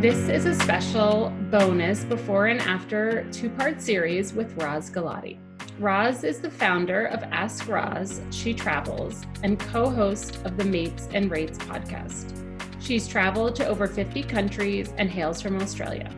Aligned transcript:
This 0.00 0.28
is 0.28 0.46
a 0.46 0.54
special 0.54 1.30
bonus 1.50 2.04
before 2.04 2.46
and 2.46 2.60
after 2.60 3.28
two 3.32 3.50
part 3.50 3.82
series 3.82 4.32
with 4.32 4.56
Roz 4.62 4.88
Galati. 4.90 5.38
Roz 5.80 6.22
is 6.22 6.40
the 6.40 6.48
founder 6.48 7.06
of 7.06 7.24
Ask 7.24 7.66
Roz, 7.66 8.20
She 8.30 8.54
Travels, 8.54 9.26
and 9.42 9.58
co 9.58 9.90
host 9.90 10.36
of 10.44 10.56
the 10.56 10.64
Mates 10.64 11.08
and 11.12 11.28
Rates 11.28 11.58
podcast. 11.58 12.32
She's 12.80 13.08
traveled 13.08 13.56
to 13.56 13.66
over 13.66 13.88
50 13.88 14.22
countries 14.22 14.94
and 14.98 15.10
hails 15.10 15.42
from 15.42 15.60
Australia. 15.60 16.08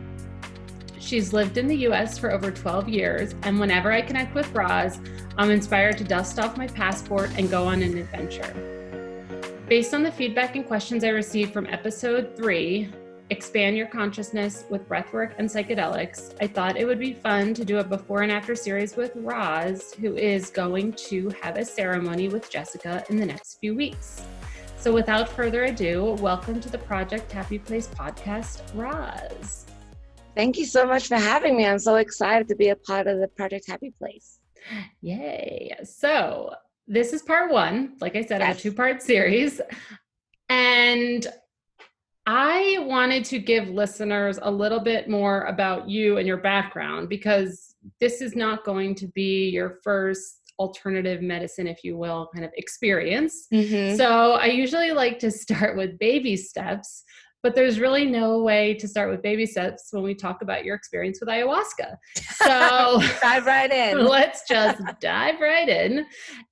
She's 0.99 1.33
lived 1.33 1.57
in 1.57 1.65
the 1.65 1.77
US 1.87 2.19
for 2.19 2.31
over 2.31 2.51
12 2.51 2.87
years, 2.87 3.33
and 3.41 3.59
whenever 3.59 3.91
I 3.91 4.03
connect 4.03 4.35
with 4.35 4.53
Roz, 4.53 4.99
I'm 5.37 5.49
inspired 5.49 5.97
to 5.97 6.03
dust 6.03 6.37
off 6.37 6.55
my 6.55 6.67
passport 6.67 7.31
and 7.35 7.49
go 7.49 7.65
on 7.65 7.81
an 7.81 7.97
adventure. 7.97 8.53
Based 9.67 9.95
on 9.95 10.03
the 10.03 10.11
feedback 10.11 10.55
and 10.55 10.67
questions 10.67 11.03
I 11.03 11.09
received 11.09 11.51
from 11.51 11.65
episode 11.65 12.37
three, 12.37 12.91
expand 13.31 13.77
your 13.77 13.87
consciousness 13.87 14.65
with 14.69 14.89
breathwork 14.89 15.35
and 15.37 15.49
psychedelics, 15.49 16.35
I 16.41 16.47
thought 16.47 16.75
it 16.75 16.83
would 16.83 16.99
be 16.99 17.13
fun 17.13 17.53
to 17.53 17.63
do 17.63 17.79
a 17.79 17.83
before 17.83 18.23
and 18.23 18.31
after 18.31 18.55
series 18.55 18.97
with 18.97 19.13
Roz, 19.15 19.93
who 19.93 20.17
is 20.17 20.49
going 20.49 20.91
to 21.07 21.29
have 21.41 21.55
a 21.55 21.63
ceremony 21.63 22.27
with 22.27 22.49
Jessica 22.49 23.05
in 23.09 23.15
the 23.15 23.25
next 23.25 23.59
few 23.61 23.73
weeks. 23.73 24.21
So, 24.75 24.91
without 24.91 25.29
further 25.29 25.63
ado, 25.63 26.17
welcome 26.19 26.59
to 26.59 26.69
the 26.69 26.77
Project 26.77 27.31
Happy 27.31 27.57
Place 27.57 27.87
podcast, 27.87 28.63
Roz. 28.75 29.65
Thank 30.35 30.57
you 30.57 30.65
so 30.65 30.85
much 30.85 31.07
for 31.07 31.15
having 31.15 31.55
me. 31.55 31.65
I'm 31.65 31.79
so 31.79 31.95
excited 31.95 32.49
to 32.49 32.55
be 32.57 32.67
a 32.67 32.75
part 32.75 33.07
of 33.07 33.21
the 33.21 33.29
Project 33.29 33.65
Happy 33.65 33.93
Place. 33.97 34.39
Yay. 34.99 35.73
So, 35.85 36.53
this 36.85 37.13
is 37.13 37.21
part 37.21 37.49
one, 37.49 37.93
like 38.01 38.17
I 38.17 38.25
said, 38.25 38.41
yes. 38.41 38.55
of 38.55 38.59
a 38.59 38.61
two 38.61 38.73
part 38.73 39.01
series. 39.01 39.61
And 40.49 41.25
I 42.33 42.77
wanted 42.79 43.25
to 43.25 43.39
give 43.39 43.67
listeners 43.67 44.39
a 44.41 44.49
little 44.49 44.79
bit 44.79 45.09
more 45.09 45.41
about 45.47 45.89
you 45.89 46.17
and 46.17 46.25
your 46.25 46.37
background 46.37 47.09
because 47.09 47.75
this 47.99 48.21
is 48.21 48.37
not 48.37 48.63
going 48.63 48.95
to 48.95 49.07
be 49.07 49.49
your 49.49 49.79
first 49.83 50.53
alternative 50.57 51.21
medicine, 51.21 51.67
if 51.67 51.83
you 51.83 51.97
will, 51.97 52.29
kind 52.33 52.45
of 52.45 52.51
experience. 52.55 53.47
Mm-hmm. 53.53 53.97
So 53.97 54.31
I 54.31 54.45
usually 54.45 54.91
like 54.91 55.19
to 55.19 55.29
start 55.29 55.75
with 55.75 55.99
baby 55.99 56.37
steps, 56.37 57.03
but 57.43 57.53
there's 57.53 57.81
really 57.81 58.05
no 58.05 58.41
way 58.41 58.75
to 58.75 58.87
start 58.87 59.11
with 59.11 59.21
baby 59.21 59.45
steps 59.45 59.89
when 59.91 60.01
we 60.01 60.15
talk 60.15 60.41
about 60.41 60.63
your 60.63 60.75
experience 60.75 61.19
with 61.19 61.27
ayahuasca. 61.27 61.97
So 62.15 63.01
dive 63.21 63.45
right 63.45 63.71
in. 63.71 64.05
let's 64.05 64.47
just 64.47 64.81
dive 65.01 65.41
right 65.41 65.67
in. 65.67 66.05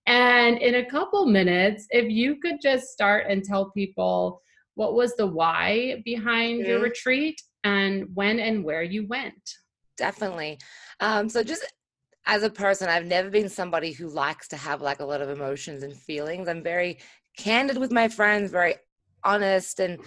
And 0.07 0.57
in 0.57 0.75
a 0.75 0.85
couple 0.89 1.25
minutes, 1.25 1.87
if 1.91 2.11
you 2.11 2.35
could 2.41 2.57
just 2.61 2.87
start 2.87 3.27
and 3.29 3.45
tell 3.45 3.71
people 3.71 4.41
what 4.79 4.93
was 4.93 5.13
the 5.17 5.27
why 5.27 6.01
behind 6.05 6.61
mm-hmm. 6.61 6.69
your 6.69 6.79
retreat 6.79 7.41
and 7.65 8.07
when 8.13 8.39
and 8.39 8.63
where 8.63 8.81
you 8.81 9.05
went? 9.05 9.55
Definitely. 9.97 10.57
Um, 11.01 11.27
so 11.27 11.43
just 11.43 11.65
as 12.25 12.43
a 12.43 12.49
person, 12.49 12.87
I've 12.87 13.05
never 13.05 13.29
been 13.29 13.49
somebody 13.49 13.91
who 13.91 14.07
likes 14.07 14.47
to 14.47 14.55
have 14.55 14.81
like 14.81 15.01
a 15.01 15.05
lot 15.05 15.21
of 15.21 15.29
emotions 15.29 15.83
and 15.83 15.93
feelings. 15.93 16.47
I'm 16.47 16.63
very 16.63 16.99
candid 17.37 17.77
with 17.77 17.91
my 17.91 18.07
friends, 18.07 18.51
very 18.51 18.75
honest 19.25 19.81
and 19.81 19.99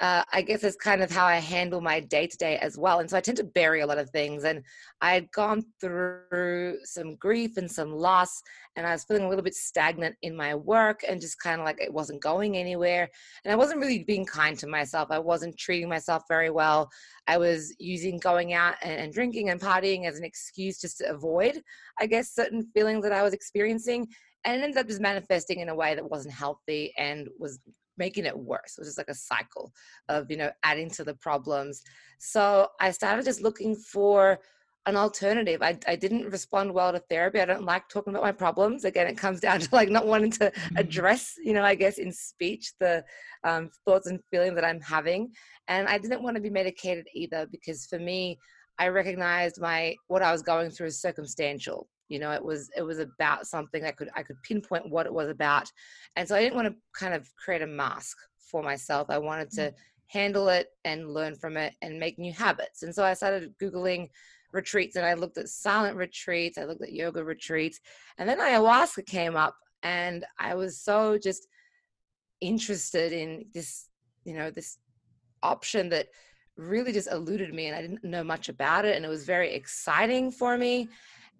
uh, 0.00 0.22
I 0.32 0.42
guess 0.42 0.62
it's 0.62 0.76
kind 0.76 1.02
of 1.02 1.10
how 1.10 1.26
I 1.26 1.36
handle 1.36 1.80
my 1.80 1.98
day 1.98 2.28
to 2.28 2.36
day 2.36 2.56
as 2.58 2.78
well. 2.78 3.00
And 3.00 3.10
so 3.10 3.16
I 3.16 3.20
tend 3.20 3.36
to 3.38 3.44
bury 3.44 3.80
a 3.80 3.86
lot 3.86 3.98
of 3.98 4.10
things. 4.10 4.44
And 4.44 4.62
I 5.00 5.14
had 5.14 5.30
gone 5.32 5.64
through 5.80 6.78
some 6.84 7.16
grief 7.16 7.56
and 7.56 7.70
some 7.70 7.92
loss, 7.92 8.40
and 8.76 8.86
I 8.86 8.92
was 8.92 9.04
feeling 9.04 9.24
a 9.24 9.28
little 9.28 9.42
bit 9.42 9.54
stagnant 9.54 10.14
in 10.22 10.36
my 10.36 10.54
work 10.54 11.00
and 11.08 11.20
just 11.20 11.40
kind 11.42 11.60
of 11.60 11.64
like 11.64 11.80
it 11.80 11.92
wasn't 11.92 12.22
going 12.22 12.56
anywhere. 12.56 13.08
And 13.44 13.52
I 13.52 13.56
wasn't 13.56 13.80
really 13.80 14.04
being 14.04 14.24
kind 14.24 14.56
to 14.58 14.68
myself. 14.68 15.08
I 15.10 15.18
wasn't 15.18 15.58
treating 15.58 15.88
myself 15.88 16.22
very 16.28 16.50
well. 16.50 16.88
I 17.26 17.38
was 17.38 17.74
using 17.78 18.18
going 18.18 18.52
out 18.52 18.76
and, 18.82 19.00
and 19.00 19.12
drinking 19.12 19.50
and 19.50 19.60
partying 19.60 20.06
as 20.06 20.16
an 20.16 20.24
excuse 20.24 20.80
just 20.80 20.98
to 20.98 21.10
avoid, 21.10 21.60
I 21.98 22.06
guess, 22.06 22.34
certain 22.34 22.68
feelings 22.72 23.02
that 23.02 23.12
I 23.12 23.22
was 23.22 23.34
experiencing 23.34 24.06
and 24.44 24.60
it 24.60 24.64
ended 24.64 24.78
up 24.78 24.86
just 24.86 25.00
manifesting 25.00 25.58
in 25.58 25.68
a 25.68 25.74
way 25.74 25.96
that 25.96 26.08
wasn't 26.08 26.32
healthy 26.32 26.94
and 26.96 27.28
was 27.38 27.58
making 27.98 28.24
it 28.24 28.38
worse 28.38 28.74
which 28.78 28.88
is 28.88 28.98
like 28.98 29.08
a 29.08 29.14
cycle 29.14 29.72
of 30.08 30.30
you 30.30 30.36
know 30.36 30.50
adding 30.62 30.90
to 30.90 31.04
the 31.04 31.14
problems. 31.14 31.82
So 32.18 32.68
i 32.80 32.90
started 32.90 33.24
just 33.24 33.42
looking 33.42 33.76
for 33.76 34.38
an 34.86 34.96
alternative. 34.96 35.60
I, 35.60 35.78
I 35.86 35.96
didn't 35.96 36.30
respond 36.30 36.72
well 36.72 36.92
to 36.92 36.98
therapy. 37.10 37.40
I 37.40 37.44
don't 37.44 37.64
like 37.64 37.90
talking 37.90 38.14
about 38.14 38.22
my 38.22 38.32
problems. 38.32 38.84
Again 38.84 39.06
it 39.06 39.18
comes 39.18 39.40
down 39.46 39.60
to 39.60 39.68
like 39.72 39.90
not 39.90 40.06
wanting 40.06 40.30
to 40.32 40.50
mm-hmm. 40.50 40.76
address 40.76 41.34
you 41.44 41.52
know 41.52 41.62
i 41.62 41.74
guess 41.74 41.98
in 41.98 42.12
speech 42.12 42.72
the 42.80 43.04
um, 43.44 43.70
thoughts 43.84 44.06
and 44.06 44.20
feelings 44.30 44.54
that 44.54 44.64
i'm 44.64 44.80
having. 44.80 45.32
And 45.68 45.88
i 45.88 45.98
didn't 45.98 46.22
want 46.22 46.36
to 46.36 46.42
be 46.42 46.50
medicated 46.50 47.06
either 47.14 47.46
because 47.50 47.86
for 47.86 47.98
me 47.98 48.38
i 48.78 48.88
recognized 48.88 49.60
my 49.60 49.94
what 50.06 50.22
i 50.22 50.32
was 50.32 50.42
going 50.42 50.70
through 50.70 50.86
as 50.86 51.00
circumstantial 51.00 51.88
you 52.08 52.18
know 52.18 52.32
it 52.32 52.42
was 52.42 52.70
it 52.76 52.82
was 52.82 52.98
about 52.98 53.46
something 53.46 53.84
i 53.84 53.90
could 53.90 54.08
i 54.16 54.22
could 54.22 54.42
pinpoint 54.42 54.90
what 54.90 55.06
it 55.06 55.12
was 55.12 55.28
about. 55.28 55.70
And 56.16 56.26
so 56.26 56.34
i 56.34 56.42
didn't 56.42 56.56
want 56.56 56.68
to 56.68 56.74
kind 56.98 57.14
of 57.14 57.28
create 57.36 57.62
a 57.62 57.66
mask 57.66 58.16
for 58.38 58.62
myself. 58.62 59.08
I 59.10 59.18
wanted 59.18 59.50
to 59.52 59.60
mm. 59.60 59.74
handle 60.06 60.48
it 60.48 60.68
and 60.84 61.12
learn 61.12 61.34
from 61.34 61.56
it 61.56 61.74
and 61.82 62.00
make 62.00 62.18
new 62.18 62.32
habits. 62.32 62.82
And 62.82 62.94
so 62.94 63.04
i 63.04 63.14
started 63.14 63.54
googling 63.60 64.08
retreats 64.52 64.96
and 64.96 65.04
i 65.04 65.14
looked 65.14 65.36
at 65.36 65.48
silent 65.48 65.96
retreats 65.96 66.56
i 66.56 66.64
looked 66.64 66.82
at 66.82 66.92
yoga 66.92 67.22
retreats 67.22 67.80
and 68.16 68.28
then 68.28 68.38
ayahuasca 68.38 69.04
came 69.04 69.36
up 69.36 69.54
and 69.82 70.24
i 70.38 70.54
was 70.54 70.80
so 70.80 71.18
just 71.18 71.46
interested 72.40 73.12
in 73.12 73.44
this 73.52 73.88
you 74.24 74.34
know 74.34 74.50
this 74.50 74.78
option 75.42 75.88
that 75.88 76.08
really 76.56 76.92
just 76.92 77.10
eluded 77.12 77.52
me 77.52 77.66
and 77.66 77.76
i 77.76 77.82
didn't 77.82 78.02
know 78.02 78.24
much 78.24 78.48
about 78.48 78.84
it 78.84 78.96
and 78.96 79.04
it 79.04 79.08
was 79.08 79.24
very 79.24 79.52
exciting 79.52 80.30
for 80.30 80.56
me 80.56 80.88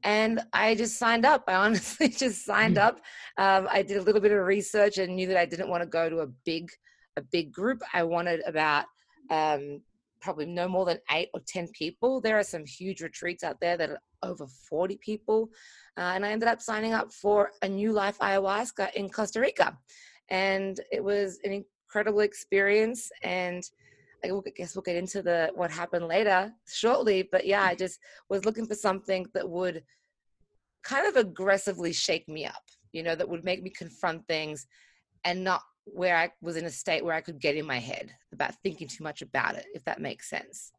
and 0.04 0.40
I 0.52 0.74
just 0.74 0.98
signed 0.98 1.24
up. 1.24 1.44
I 1.48 1.54
honestly 1.66 2.08
just 2.08 2.44
signed 2.44 2.76
mm. 2.76 2.82
up. 2.82 3.00
Um, 3.36 3.68
I 3.70 3.82
did 3.82 3.96
a 3.96 4.02
little 4.02 4.20
bit 4.20 4.32
of 4.32 4.44
research 4.44 4.98
and 4.98 5.16
knew 5.16 5.26
that 5.28 5.36
I 5.36 5.46
didn't 5.46 5.68
want 5.68 5.82
to 5.82 5.88
go 5.88 6.08
to 6.08 6.20
a 6.20 6.26
big, 6.44 6.70
a 7.16 7.22
big 7.22 7.52
group. 7.52 7.82
I 7.92 8.02
wanted 8.02 8.42
about 8.46 8.86
um, 9.30 9.80
probably 10.20 10.46
no 10.46 10.68
more 10.68 10.84
than 10.84 10.98
eight 11.12 11.28
or 11.34 11.40
ten 11.46 11.68
people. 11.68 12.20
There 12.20 12.38
are 12.38 12.44
some 12.44 12.64
huge 12.64 13.02
retreats 13.02 13.44
out 13.44 13.60
there 13.60 13.76
that 13.76 13.90
are 13.90 14.00
over 14.22 14.46
forty 14.68 14.98
people, 15.04 15.50
uh, 15.96 16.12
and 16.14 16.24
I 16.24 16.30
ended 16.30 16.48
up 16.48 16.60
signing 16.60 16.92
up 16.92 17.12
for 17.12 17.50
a 17.62 17.68
New 17.68 17.92
Life 17.92 18.18
Ayahuasca 18.18 18.94
in 18.94 19.08
Costa 19.08 19.40
Rica, 19.40 19.76
and 20.28 20.80
it 20.90 21.02
was 21.02 21.38
an 21.44 21.64
incredible 21.88 22.20
experience 22.20 23.10
and 23.22 23.62
I 24.24 24.30
guess 24.56 24.74
we'll 24.74 24.82
get 24.82 24.96
into 24.96 25.22
the 25.22 25.50
what 25.54 25.70
happened 25.70 26.06
later 26.06 26.52
shortly. 26.68 27.28
But 27.30 27.46
yeah, 27.46 27.62
I 27.62 27.68
mm-hmm. 27.68 27.78
just 27.78 28.00
was 28.28 28.44
looking 28.44 28.66
for 28.66 28.74
something 28.74 29.26
that 29.34 29.48
would 29.48 29.82
kind 30.82 31.06
of 31.06 31.16
aggressively 31.16 31.92
shake 31.92 32.28
me 32.28 32.46
up, 32.46 32.62
you 32.92 33.02
know, 33.02 33.14
that 33.14 33.28
would 33.28 33.44
make 33.44 33.62
me 33.62 33.70
confront 33.70 34.26
things 34.26 34.66
and 35.24 35.44
not 35.44 35.62
where 35.84 36.16
I 36.16 36.30
was 36.40 36.56
in 36.56 36.64
a 36.64 36.70
state 36.70 37.04
where 37.04 37.14
I 37.14 37.20
could 37.20 37.40
get 37.40 37.56
in 37.56 37.66
my 37.66 37.78
head 37.78 38.10
about 38.32 38.54
thinking 38.62 38.88
too 38.88 39.04
much 39.04 39.22
about 39.22 39.54
it, 39.56 39.66
if 39.74 39.84
that 39.84 40.00
makes 40.00 40.28
sense. 40.28 40.72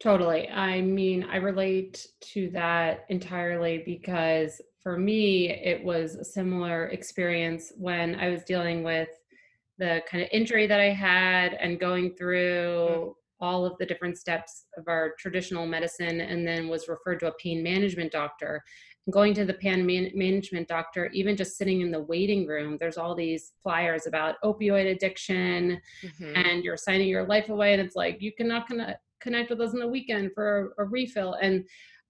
Totally. 0.00 0.48
I 0.48 0.80
mean, 0.80 1.24
I 1.24 1.36
relate 1.36 2.06
to 2.32 2.50
that 2.50 3.04
entirely 3.10 3.82
because 3.84 4.60
for 4.82 4.98
me, 4.98 5.50
it 5.50 5.84
was 5.84 6.14
a 6.14 6.24
similar 6.24 6.86
experience 6.86 7.72
when 7.76 8.14
I 8.14 8.30
was 8.30 8.42
dealing 8.44 8.82
with 8.82 9.08
the 9.80 10.02
kind 10.08 10.22
of 10.22 10.28
injury 10.30 10.66
that 10.66 10.78
I 10.78 10.90
had 10.90 11.54
and 11.54 11.80
going 11.80 12.14
through 12.14 12.86
mm. 12.90 13.12
all 13.40 13.64
of 13.64 13.76
the 13.78 13.86
different 13.86 14.18
steps 14.18 14.66
of 14.76 14.84
our 14.86 15.14
traditional 15.18 15.66
medicine 15.66 16.20
and 16.20 16.46
then 16.46 16.68
was 16.68 16.86
referred 16.86 17.18
to 17.20 17.28
a 17.28 17.34
pain 17.42 17.62
management 17.62 18.12
doctor 18.12 18.62
going 19.10 19.32
to 19.34 19.46
the 19.46 19.54
pain 19.54 19.84
man- 19.84 20.10
management 20.14 20.68
doctor 20.68 21.06
even 21.12 21.34
just 21.34 21.56
sitting 21.56 21.80
in 21.80 21.90
the 21.90 22.02
waiting 22.02 22.46
room 22.46 22.76
there's 22.78 22.98
all 22.98 23.14
these 23.14 23.52
flyers 23.62 24.06
about 24.06 24.36
opioid 24.44 24.94
addiction 24.94 25.80
mm-hmm. 26.04 26.36
and 26.36 26.62
you're 26.62 26.76
signing 26.76 27.08
your 27.08 27.26
life 27.26 27.48
away 27.48 27.72
and 27.72 27.80
it's 27.80 27.96
like 27.96 28.20
you 28.20 28.30
cannot 28.36 28.68
connect, 28.68 29.00
connect 29.22 29.48
with 29.48 29.60
us 29.62 29.72
in 29.72 29.80
the 29.80 29.88
weekend 29.88 30.30
for 30.34 30.74
a, 30.78 30.82
a 30.82 30.86
refill 30.86 31.34
and 31.40 31.64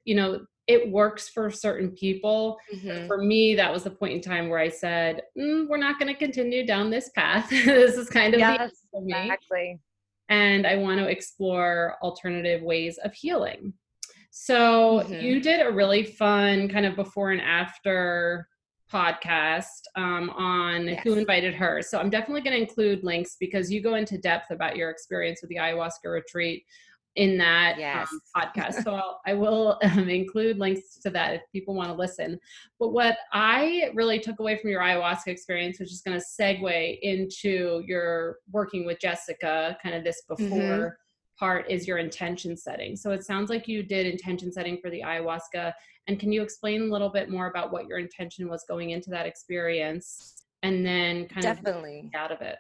you 0.04 0.16
know 0.16 0.40
it 0.70 0.90
works 0.90 1.28
for 1.28 1.50
certain 1.50 1.90
people. 1.90 2.58
Mm-hmm. 2.74 3.06
For 3.06 3.18
me, 3.18 3.54
that 3.56 3.72
was 3.72 3.84
the 3.84 3.90
point 3.90 4.14
in 4.14 4.20
time 4.20 4.48
where 4.48 4.58
I 4.58 4.68
said, 4.68 5.22
mm, 5.36 5.68
"We're 5.68 5.76
not 5.76 5.98
going 5.98 6.12
to 6.12 6.18
continue 6.18 6.64
down 6.64 6.90
this 6.90 7.10
path. 7.10 7.50
this 7.50 7.96
is 7.96 8.08
kind 8.08 8.34
of 8.34 8.40
yes, 8.40 8.86
for 8.90 9.02
me." 9.02 9.12
Exactly. 9.12 9.78
And 10.28 10.66
I 10.66 10.76
want 10.76 11.00
to 11.00 11.08
explore 11.08 11.96
alternative 12.02 12.62
ways 12.62 12.98
of 12.98 13.12
healing. 13.12 13.72
So 14.30 15.00
mm-hmm. 15.00 15.14
you 15.14 15.40
did 15.40 15.66
a 15.66 15.72
really 15.72 16.04
fun 16.04 16.68
kind 16.68 16.86
of 16.86 16.94
before 16.94 17.32
and 17.32 17.40
after 17.40 18.46
podcast 18.92 19.82
um, 19.96 20.30
on 20.30 20.88
yes. 20.88 21.02
who 21.04 21.14
invited 21.14 21.54
her. 21.54 21.82
So 21.82 21.98
I'm 21.98 22.10
definitely 22.10 22.42
going 22.42 22.56
to 22.56 22.62
include 22.62 23.04
links 23.04 23.36
because 23.38 23.70
you 23.70 23.82
go 23.82 23.94
into 23.94 24.18
depth 24.18 24.50
about 24.50 24.76
your 24.76 24.90
experience 24.90 25.40
with 25.42 25.50
the 25.50 25.56
ayahuasca 25.56 26.06
retreat 26.06 26.64
in 27.16 27.36
that 27.38 27.74
um, 27.74 27.80
yes. 27.80 28.08
um, 28.12 28.20
podcast. 28.36 28.82
so 28.84 28.94
I'll, 28.94 29.20
I 29.26 29.34
will 29.34 29.78
um, 29.84 30.08
include 30.08 30.58
links 30.58 30.98
to 31.02 31.10
that 31.10 31.34
if 31.34 31.42
people 31.52 31.74
want 31.74 31.88
to 31.90 31.94
listen. 31.94 32.38
But 32.78 32.88
what 32.88 33.18
I 33.32 33.90
really 33.94 34.20
took 34.20 34.40
away 34.40 34.56
from 34.58 34.70
your 34.70 34.80
ayahuasca 34.80 35.28
experience, 35.28 35.80
which 35.80 35.92
is 35.92 36.02
going 36.02 36.18
to 36.18 36.24
segue 36.24 36.98
into 37.02 37.82
your 37.86 38.36
working 38.50 38.86
with 38.86 39.00
Jessica, 39.00 39.76
kind 39.82 39.94
of 39.94 40.04
this 40.04 40.22
mm-hmm. 40.30 40.44
before 40.44 40.98
part 41.38 41.70
is 41.70 41.88
your 41.88 41.96
intention 41.96 42.54
setting. 42.54 42.94
So 42.94 43.12
it 43.12 43.24
sounds 43.24 43.48
like 43.48 43.66
you 43.66 43.82
did 43.82 44.06
intention 44.06 44.52
setting 44.52 44.78
for 44.78 44.90
the 44.90 45.00
ayahuasca. 45.00 45.72
And 46.06 46.20
can 46.20 46.32
you 46.32 46.42
explain 46.42 46.82
a 46.82 46.92
little 46.92 47.08
bit 47.08 47.30
more 47.30 47.46
about 47.46 47.72
what 47.72 47.86
your 47.86 47.98
intention 47.98 48.48
was 48.48 48.64
going 48.68 48.90
into 48.90 49.08
that 49.10 49.26
experience 49.26 50.44
and 50.62 50.84
then 50.84 51.26
kind 51.28 51.42
definitely. 51.42 52.10
of 52.14 52.20
out 52.20 52.30
of 52.30 52.42
it? 52.42 52.58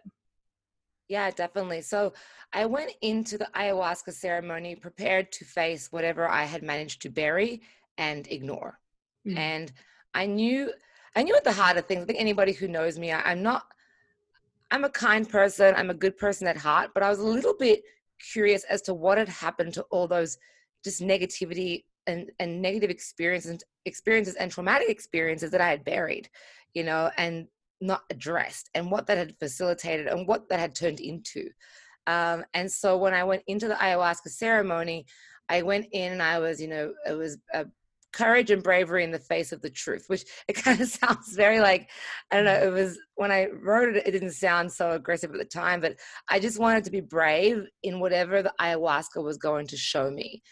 Yeah, 1.10 1.28
definitely. 1.32 1.82
So 1.82 2.12
I 2.52 2.66
went 2.66 2.92
into 3.02 3.36
the 3.36 3.48
ayahuasca 3.56 4.12
ceremony 4.12 4.76
prepared 4.76 5.32
to 5.32 5.44
face 5.44 5.90
whatever 5.90 6.28
I 6.28 6.44
had 6.44 6.62
managed 6.62 7.02
to 7.02 7.08
bury 7.08 7.62
and 7.98 8.28
ignore. 8.28 8.78
Mm-hmm. 9.26 9.36
And 9.36 9.72
I 10.14 10.26
knew 10.26 10.72
I 11.16 11.24
knew 11.24 11.34
at 11.34 11.42
the 11.42 11.52
heart 11.52 11.76
of 11.76 11.86
things, 11.86 12.02
I 12.02 12.06
think 12.06 12.20
anybody 12.20 12.52
who 12.52 12.68
knows 12.68 12.96
me, 12.96 13.10
I, 13.10 13.22
I'm 13.22 13.42
not 13.42 13.64
I'm 14.70 14.84
a 14.84 14.88
kind 14.88 15.28
person, 15.28 15.74
I'm 15.76 15.90
a 15.90 15.94
good 15.94 16.16
person 16.16 16.46
at 16.46 16.56
heart, 16.56 16.92
but 16.94 17.02
I 17.02 17.10
was 17.10 17.18
a 17.18 17.26
little 17.26 17.56
bit 17.58 17.82
curious 18.32 18.62
as 18.70 18.80
to 18.82 18.94
what 18.94 19.18
had 19.18 19.28
happened 19.28 19.74
to 19.74 19.82
all 19.90 20.06
those 20.06 20.38
just 20.84 21.02
negativity 21.02 21.86
and, 22.06 22.30
and 22.38 22.62
negative 22.62 22.88
experiences 22.88 23.64
experiences 23.84 24.36
and 24.36 24.52
traumatic 24.52 24.88
experiences 24.88 25.50
that 25.50 25.60
I 25.60 25.70
had 25.70 25.84
buried, 25.84 26.30
you 26.72 26.84
know, 26.84 27.10
and 27.16 27.48
not 27.80 28.02
addressed 28.10 28.70
and 28.74 28.90
what 28.90 29.06
that 29.06 29.18
had 29.18 29.36
facilitated 29.38 30.06
and 30.06 30.26
what 30.26 30.48
that 30.48 30.60
had 30.60 30.74
turned 30.74 31.00
into. 31.00 31.48
Um, 32.06 32.44
and 32.54 32.70
so 32.70 32.96
when 32.96 33.14
I 33.14 33.24
went 33.24 33.42
into 33.46 33.68
the 33.68 33.74
ayahuasca 33.74 34.28
ceremony, 34.28 35.06
I 35.48 35.62
went 35.62 35.86
in 35.92 36.12
and 36.12 36.22
I 36.22 36.38
was, 36.38 36.60
you 36.60 36.68
know, 36.68 36.92
it 37.08 37.12
was 37.12 37.38
a 37.52 37.66
courage 38.12 38.50
and 38.50 38.62
bravery 38.62 39.04
in 39.04 39.10
the 39.10 39.18
face 39.18 39.52
of 39.52 39.60
the 39.62 39.70
truth, 39.70 40.04
which 40.08 40.24
it 40.48 40.54
kind 40.54 40.80
of 40.80 40.88
sounds 40.88 41.34
very 41.34 41.60
like, 41.60 41.90
I 42.30 42.36
don't 42.36 42.44
know, 42.44 42.52
it 42.52 42.72
was 42.72 42.98
when 43.14 43.30
I 43.30 43.46
wrote 43.46 43.94
it, 43.96 44.06
it 44.06 44.10
didn't 44.12 44.32
sound 44.32 44.72
so 44.72 44.92
aggressive 44.92 45.30
at 45.30 45.38
the 45.38 45.44
time, 45.44 45.80
but 45.80 45.96
I 46.28 46.38
just 46.38 46.58
wanted 46.58 46.84
to 46.84 46.90
be 46.90 47.00
brave 47.00 47.64
in 47.82 48.00
whatever 48.00 48.42
the 48.42 48.52
ayahuasca 48.60 49.22
was 49.22 49.38
going 49.38 49.66
to 49.68 49.76
show 49.76 50.10
me. 50.10 50.42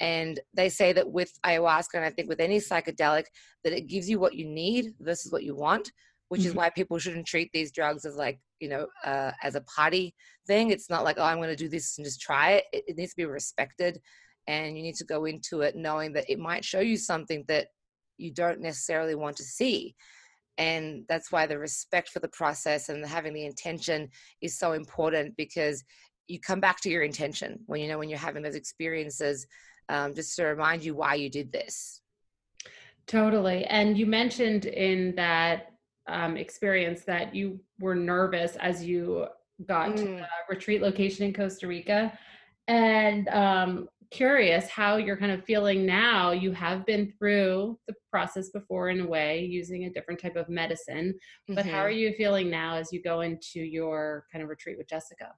And 0.00 0.38
they 0.54 0.68
say 0.68 0.92
that 0.92 1.10
with 1.10 1.32
ayahuasca, 1.44 1.94
and 1.94 2.04
I 2.04 2.10
think 2.10 2.28
with 2.28 2.38
any 2.38 2.58
psychedelic, 2.58 3.24
that 3.64 3.72
it 3.72 3.88
gives 3.88 4.08
you 4.08 4.20
what 4.20 4.34
you 4.34 4.46
need 4.46 4.94
versus 5.00 5.32
what 5.32 5.42
you 5.42 5.56
want, 5.56 5.90
which 6.28 6.42
mm-hmm. 6.42 6.50
is 6.50 6.54
why 6.54 6.70
people 6.70 6.98
shouldn't 6.98 7.26
treat 7.26 7.50
these 7.52 7.72
drugs 7.72 8.04
as 8.04 8.16
like, 8.16 8.38
you 8.60 8.68
know, 8.68 8.86
uh, 9.04 9.32
as 9.42 9.54
a 9.54 9.62
party 9.62 10.14
thing. 10.46 10.70
It's 10.70 10.90
not 10.90 11.04
like, 11.04 11.16
oh, 11.18 11.24
I'm 11.24 11.38
going 11.38 11.48
to 11.48 11.56
do 11.56 11.68
this 11.68 11.96
and 11.98 12.04
just 12.04 12.20
try 12.20 12.52
it. 12.52 12.64
It, 12.72 12.84
it 12.88 12.96
needs 12.96 13.10
to 13.10 13.16
be 13.16 13.24
respected 13.24 14.00
and 14.48 14.76
you 14.76 14.82
need 14.82 14.96
to 14.96 15.04
go 15.04 15.26
into 15.26 15.60
it 15.60 15.76
knowing 15.76 16.12
that 16.14 16.28
it 16.28 16.38
might 16.38 16.64
show 16.64 16.80
you 16.80 16.96
something 16.96 17.44
that 17.46 17.68
you 18.16 18.32
don't 18.32 18.60
necessarily 18.60 19.14
want 19.14 19.36
to 19.36 19.44
see 19.44 19.94
and 20.56 21.04
that's 21.08 21.30
why 21.30 21.46
the 21.46 21.56
respect 21.56 22.08
for 22.08 22.18
the 22.18 22.28
process 22.28 22.88
and 22.88 23.06
having 23.06 23.32
the 23.32 23.46
intention 23.46 24.08
is 24.40 24.58
so 24.58 24.72
important 24.72 25.36
because 25.36 25.84
you 26.26 26.40
come 26.40 26.58
back 26.58 26.80
to 26.80 26.90
your 26.90 27.02
intention 27.02 27.60
when 27.66 27.80
you 27.80 27.88
know 27.88 27.98
when 27.98 28.08
you're 28.08 28.18
having 28.18 28.42
those 28.42 28.56
experiences 28.56 29.46
um, 29.88 30.14
just 30.14 30.34
to 30.36 30.44
remind 30.44 30.84
you 30.84 30.94
why 30.94 31.14
you 31.14 31.30
did 31.30 31.52
this 31.52 32.00
totally 33.06 33.64
and 33.66 33.96
you 33.96 34.06
mentioned 34.06 34.66
in 34.66 35.14
that 35.14 35.72
um, 36.08 36.36
experience 36.36 37.02
that 37.02 37.34
you 37.34 37.60
were 37.78 37.94
nervous 37.94 38.56
as 38.56 38.84
you 38.84 39.26
got 39.66 39.90
mm. 39.90 39.96
to 39.96 40.04
the 40.04 40.26
retreat 40.48 40.82
location 40.82 41.24
in 41.24 41.32
costa 41.32 41.66
rica 41.66 42.16
and 42.68 43.28
um, 43.28 43.88
curious 44.10 44.68
how 44.68 44.96
you're 44.96 45.16
kind 45.16 45.32
of 45.32 45.44
feeling 45.44 45.84
now. 45.84 46.32
You 46.32 46.52
have 46.52 46.86
been 46.86 47.12
through 47.18 47.78
the 47.86 47.94
process 48.10 48.50
before 48.50 48.90
in 48.90 49.00
a 49.00 49.06
way 49.06 49.44
using 49.44 49.84
a 49.84 49.90
different 49.90 50.20
type 50.20 50.36
of 50.36 50.48
medicine, 50.48 51.14
but 51.48 51.58
mm-hmm. 51.58 51.70
how 51.70 51.80
are 51.80 51.90
mm-hmm. 51.90 51.98
you 51.98 52.12
feeling 52.14 52.50
now 52.50 52.76
as 52.76 52.92
you 52.92 53.02
go 53.02 53.20
into 53.22 53.60
your 53.60 54.26
kind 54.32 54.42
of 54.42 54.48
retreat 54.48 54.78
with 54.78 54.88
Jessica? 54.88 55.32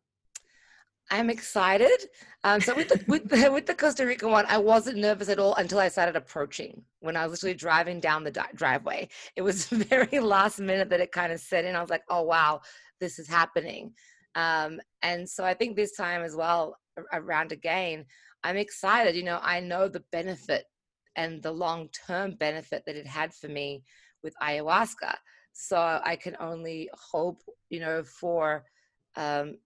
I'm 1.11 1.29
excited. 1.29 2.07
Um, 2.45 2.61
so 2.61 2.75
with 2.75 2.89
the, 2.89 3.05
with 3.09 3.29
the 3.29 3.51
with 3.51 3.67
the 3.67 3.75
Costa 3.75 4.07
Rica 4.07 4.29
one, 4.29 4.47
I 4.49 4.59
wasn't 4.59 4.99
nervous 4.99 5.29
at 5.29 5.39
all 5.39 5.55
until 5.57 5.79
I 5.79 5.89
started 5.89 6.17
approaching. 6.17 6.83
When 7.01 7.17
I 7.17 7.27
was 7.27 7.43
literally 7.43 7.57
driving 7.57 8.01
down 8.01 8.25
the 8.25 8.31
di- 8.31 8.49
driveway, 8.55 9.09
it 9.37 9.43
was 9.43 9.67
very 9.69 10.21
last 10.21 10.61
minute 10.61 10.89
that 10.91 11.01
it 11.01 11.13
kind 11.13 11.33
of 11.33 11.41
set 11.41 11.65
in. 11.65 11.75
I 11.75 11.81
was 11.81 11.91
like, 11.91 12.05
"Oh 12.09 12.23
wow, 12.23 12.61
this 13.01 13.19
is 13.19 13.29
happening." 13.29 13.93
Um, 14.37 14.81
and 15.03 15.29
so 15.29 15.45
I 15.45 15.55
think 15.55 15.75
this 15.75 15.97
time 15.97 16.23
as 16.23 16.37
well, 16.37 16.77
around 17.13 17.53
again, 17.53 18.05
I'm 18.45 18.57
excited. 18.57 19.17
You 19.17 19.25
know, 19.25 19.41
I 19.43 19.61
know 19.61 19.89
the 19.89 20.05
benefit 20.13 20.65
and 21.17 21.43
the 21.43 21.53
long 21.53 21.89
term 22.07 22.37
benefit 22.37 22.85
that 22.87 22.97
it 22.97 23.07
had 23.07 23.35
for 23.35 23.49
me 23.49 23.83
with 24.23 24.35
ayahuasca. 24.43 25.17
So 25.53 25.77
I 25.77 26.17
can 26.17 26.37
only 26.39 26.89
hope, 26.95 27.43
you 27.69 27.81
know, 27.81 28.05
for 28.05 28.65
um, 29.17 29.57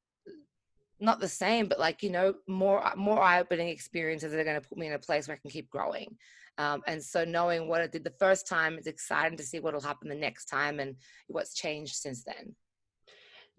not 1.05 1.21
the 1.21 1.29
same, 1.29 1.69
but 1.69 1.79
like 1.79 2.03
you 2.03 2.11
know, 2.11 2.35
more 2.49 2.83
more 2.97 3.21
eye 3.21 3.41
opening 3.41 3.69
experiences 3.69 4.33
that 4.33 4.41
are 4.41 4.45
going 4.45 4.61
to 4.61 4.69
put 4.69 4.79
me 4.79 4.87
in 4.87 4.93
a 4.93 4.99
place 4.99 5.29
where 5.29 5.37
I 5.37 5.41
can 5.41 5.51
keep 5.51 5.71
growing. 5.71 6.17
Um, 6.57 6.83
and 6.87 7.03
so 7.03 7.25
knowing 7.25 7.69
what 7.69 7.81
I 7.81 7.87
did 7.87 8.05
the 8.05 8.15
first 8.19 8.47
time, 8.47 8.75
it's 8.79 8.87
exciting 8.87 9.37
to 9.39 9.43
see 9.43 9.61
what 9.61 9.75
will 9.75 9.81
happen 9.81 10.09
the 10.09 10.15
next 10.15 10.47
time 10.47 10.79
and 10.79 10.97
what's 11.27 11.55
changed 11.55 11.97
since 11.97 12.23
then. 12.25 12.55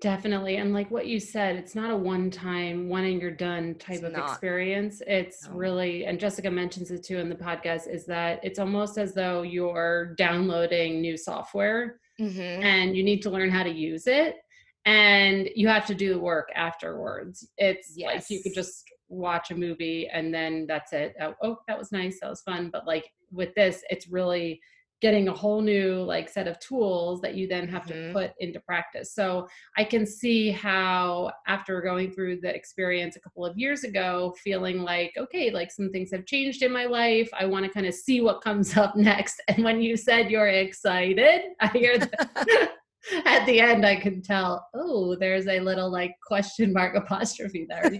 Definitely. 0.02 0.58
And 0.58 0.74
like 0.74 0.92
what 0.92 1.08
you 1.08 1.20
said, 1.20 1.56
it's 1.56 1.74
not 1.74 1.90
a 1.90 1.96
one 1.96 2.30
time, 2.30 2.90
one 2.90 3.06
and 3.06 3.22
you're 3.22 3.32
done 3.32 3.76
type 3.76 3.98
it's 3.98 4.04
of 4.04 4.12
not. 4.12 4.30
experience. 4.30 5.02
It's 5.08 5.48
no. 5.48 5.56
really, 5.56 6.06
and 6.06 6.20
Jessica 6.20 6.52
mentions 6.52 6.92
it 6.92 7.04
too 7.06 7.18
in 7.18 7.30
the 7.30 7.36
podcast, 7.36 7.90
is 7.90 8.06
that 8.08 8.42
it's 8.44 8.60
almost 8.60 8.98
as 8.98 9.14
though 9.14 9.42
you're 9.42 10.14
downloading 10.16 11.00
new 11.00 11.16
software 11.16 12.02
mm-hmm. 12.20 12.64
and 12.64 12.96
you 12.96 13.04
need 13.04 13.22
to 13.22 13.30
learn 13.30 13.50
how 13.50 13.64
to 13.64 13.70
use 13.70 14.06
it. 14.08 14.36
And 14.86 15.50
you 15.56 15.68
have 15.68 15.86
to 15.88 15.96
do 15.96 16.14
the 16.14 16.20
work 16.20 16.50
afterwards. 16.56 17.48
It's 17.58 17.94
yes. 17.96 18.14
like 18.14 18.30
you 18.30 18.44
could 18.44 18.54
just 18.54 18.84
watch 19.10 19.52
a 19.52 19.56
movie 19.56 20.08
and 20.12 20.34
then 20.34 20.66
that's 20.68 20.94
it. 20.94 21.16
Oh, 21.20 21.34
oh, 21.42 21.58
that 21.68 21.78
was 21.78 21.92
nice. 21.92 22.20
That 22.22 22.30
was 22.30 22.42
fun. 22.42 22.70
But 22.72 22.86
like 22.86 23.10
with 23.32 23.54
this, 23.56 23.84
it's 23.90 24.08
really, 24.08 24.62
getting 25.02 25.28
a 25.28 25.34
whole 25.34 25.62
new 25.62 26.02
like 26.02 26.30
set 26.30 26.48
of 26.48 26.60
tools 26.60 27.22
that 27.22 27.36
you 27.36 27.48
then 27.48 27.68
have 27.68 27.84
mm-hmm. 27.84 28.08
to 28.08 28.14
put 28.14 28.32
into 28.40 28.60
practice 28.62 29.14
so 29.14 29.48
i 29.78 29.84
can 29.84 30.06
see 30.06 30.50
how 30.50 31.32
after 31.48 31.82
going 31.82 32.12
through 32.12 32.40
the 32.40 32.54
experience 32.56 33.16
a 33.16 33.20
couple 33.20 33.46
of 33.46 33.58
years 33.58 33.84
ago 33.84 34.34
feeling 34.44 34.80
like 34.80 35.12
okay 35.18 35.52
like 35.52 35.72
some 35.72 35.92
things 35.92 36.10
have 36.12 36.26
changed 36.26 36.64
in 36.64 36.72
my 36.72 36.86
life 36.86 37.30
i 37.38 37.46
want 37.46 37.66
to 37.66 37.72
kind 37.72 37.86
of 37.86 37.94
see 37.94 38.22
what 38.22 38.42
comes 38.42 38.78
up 38.84 38.96
next 38.96 39.42
and 39.48 39.64
when 39.64 39.82
you 39.82 39.98
said 39.98 40.32
you're 40.32 40.48
excited 40.48 41.42
i 41.60 41.68
hear 41.68 41.98
that 41.98 42.72
at 43.26 43.46
the 43.46 43.60
end 43.60 43.86
i 43.86 43.96
can 43.96 44.22
tell 44.22 44.68
oh 44.74 45.16
there's 45.16 45.48
a 45.48 45.60
little 45.60 45.92
like 45.92 46.16
question 46.26 46.74
mark 46.74 46.96
apostrophe 46.96 47.68
there. 47.70 47.92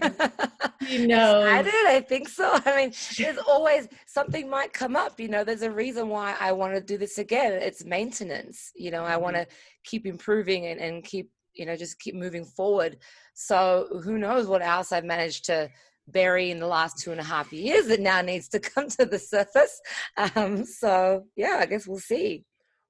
You 0.88 1.06
know 1.06 1.42
i 1.42 1.62
did 1.62 1.86
i 1.86 2.00
think 2.00 2.28
so. 2.28 2.58
I 2.64 2.76
mean 2.76 2.92
there's 3.18 3.38
always 3.38 3.88
something 4.06 4.48
might 4.48 4.72
come 4.72 4.96
up 4.96 5.18
you 5.18 5.28
know 5.28 5.44
there's 5.44 5.62
a 5.62 5.70
reason 5.70 6.08
why 6.08 6.36
i 6.40 6.52
want 6.52 6.74
to 6.74 6.80
do 6.80 6.98
this 6.98 7.18
again. 7.18 7.52
It's 7.52 7.84
maintenance 7.84 8.72
you 8.74 8.90
know 8.90 9.04
i 9.04 9.16
want 9.16 9.36
to 9.36 9.42
mm-hmm. 9.42 9.52
keep 9.84 10.06
improving 10.06 10.66
and, 10.66 10.80
and 10.80 11.04
keep 11.04 11.30
you 11.54 11.66
know 11.66 11.76
just 11.76 11.98
keep 11.98 12.14
moving 12.14 12.44
forward. 12.44 12.98
So 13.34 14.00
who 14.04 14.18
knows 14.18 14.46
what 14.46 14.62
else 14.62 14.92
i've 14.92 15.04
managed 15.04 15.44
to 15.46 15.68
bury 16.08 16.50
in 16.50 16.60
the 16.60 16.66
last 16.68 16.98
two 16.98 17.10
and 17.10 17.20
a 17.20 17.24
half 17.24 17.52
years 17.52 17.86
that 17.88 18.00
now 18.00 18.20
needs 18.22 18.48
to 18.48 18.60
come 18.74 18.88
to 18.90 19.04
the 19.04 19.18
surface. 19.18 19.80
Um, 20.16 20.64
so 20.64 21.24
yeah 21.36 21.58
i 21.60 21.66
guess 21.66 21.86
we'll 21.86 21.98
see 21.98 22.44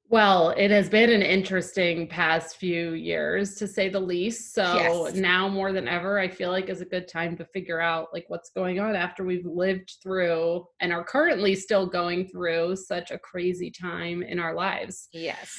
well, 0.08 0.50
it 0.50 0.70
has 0.70 0.88
been 0.88 1.10
an 1.10 1.22
interesting 1.22 2.06
past 2.06 2.56
few 2.56 2.92
years 2.92 3.56
to 3.56 3.66
say 3.66 3.88
the 3.88 4.00
least. 4.00 4.54
So 4.54 5.06
yes. 5.06 5.14
now 5.16 5.48
more 5.48 5.72
than 5.72 5.88
ever, 5.88 6.18
I 6.18 6.28
feel 6.28 6.50
like 6.50 6.68
is 6.68 6.80
a 6.80 6.86
good 6.86 7.08
time 7.08 7.36
to 7.38 7.44
figure 7.46 7.80
out 7.80 8.08
like 8.12 8.24
what's 8.28 8.50
going 8.50 8.78
on 8.78 8.94
after 8.94 9.24
we've 9.24 9.46
lived 9.46 9.96
through 10.02 10.64
and 10.80 10.92
are 10.92 11.04
currently 11.04 11.56
still 11.56 11.86
going 11.86 12.28
through 12.28 12.76
such 12.76 13.10
a 13.10 13.18
crazy 13.18 13.70
time 13.70 14.22
in 14.22 14.38
our 14.38 14.54
lives. 14.54 15.08
Yes. 15.12 15.52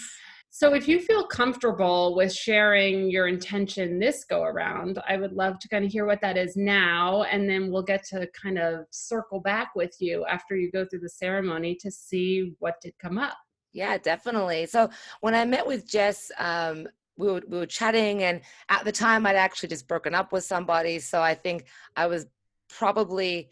So 0.49 0.73
if 0.73 0.87
you 0.87 0.99
feel 0.99 1.27
comfortable 1.27 2.15
with 2.15 2.33
sharing 2.33 3.11
your 3.11 3.27
intention 3.27 3.99
this 3.99 4.23
go 4.23 4.43
around, 4.43 4.97
I 5.07 5.17
would 5.17 5.33
love 5.33 5.59
to 5.59 5.67
kind 5.67 5.85
of 5.85 5.91
hear 5.91 6.05
what 6.05 6.21
that 6.21 6.37
is 6.37 6.55
now. 6.55 7.23
And 7.23 7.49
then 7.49 7.69
we'll 7.69 7.83
get 7.83 8.03
to 8.05 8.27
kind 8.41 8.57
of 8.57 8.85
circle 8.89 9.39
back 9.39 9.75
with 9.75 9.93
you 9.99 10.25
after 10.25 10.55
you 10.55 10.71
go 10.71 10.85
through 10.85 11.01
the 11.01 11.09
ceremony 11.09 11.77
to 11.81 11.91
see 11.91 12.53
what 12.59 12.81
did 12.81 12.93
come 12.97 13.19
up. 13.19 13.37
Yeah, 13.77 14.00
definitely. 14.00 14.65
So 14.65 14.89
when 15.22 15.36
I 15.36 15.46
met 15.46 15.67
with 15.67 15.88
Jess, 15.88 16.31
um, 16.39 16.88
we 17.15 17.27
were, 17.31 17.43
we 17.48 17.60
were 17.60 17.67
chatting, 17.67 18.24
and 18.24 18.41
at 18.69 18.84
the 18.86 18.91
time 18.91 19.27
I'd 19.27 19.36
actually 19.36 19.69
just 19.69 19.88
broken 19.88 20.15
up 20.15 20.31
with 20.31 20.43
somebody. 20.43 20.98
So 20.98 21.22
I 21.22 21.36
think 21.36 21.65
I 21.96 22.07
was 22.07 22.25
probably 22.69 23.51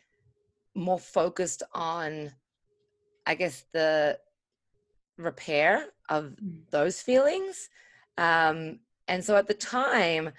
more 0.74 0.98
focused 0.98 1.62
on, 1.74 2.32
I 3.28 3.36
guess, 3.36 3.66
the 3.72 4.18
repair 5.20 5.90
of 6.10 6.34
mm. 6.44 6.58
those 6.72 7.04
feelings. 7.04 7.70
Um, 8.18 8.80
and 9.08 9.24
so 9.24 9.36
at 9.36 9.48
the 9.48 9.54
time, 9.54 10.32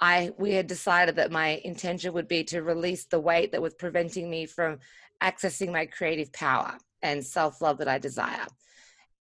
I 0.00 0.32
we 0.36 0.54
had 0.54 0.66
decided 0.66 1.14
that 1.14 1.30
my 1.30 1.60
intention 1.64 2.12
would 2.12 2.26
be 2.26 2.42
to 2.44 2.62
release 2.62 3.04
the 3.04 3.20
weight 3.20 3.52
that 3.52 3.62
was 3.62 3.74
preventing 3.74 4.28
me 4.28 4.46
from 4.46 4.80
accessing 5.22 5.70
my 5.70 5.86
creative 5.86 6.32
power 6.32 6.76
and 7.02 7.24
self 7.24 7.60
love 7.60 7.78
that 7.78 7.88
I 7.88 7.98
desire. 7.98 8.46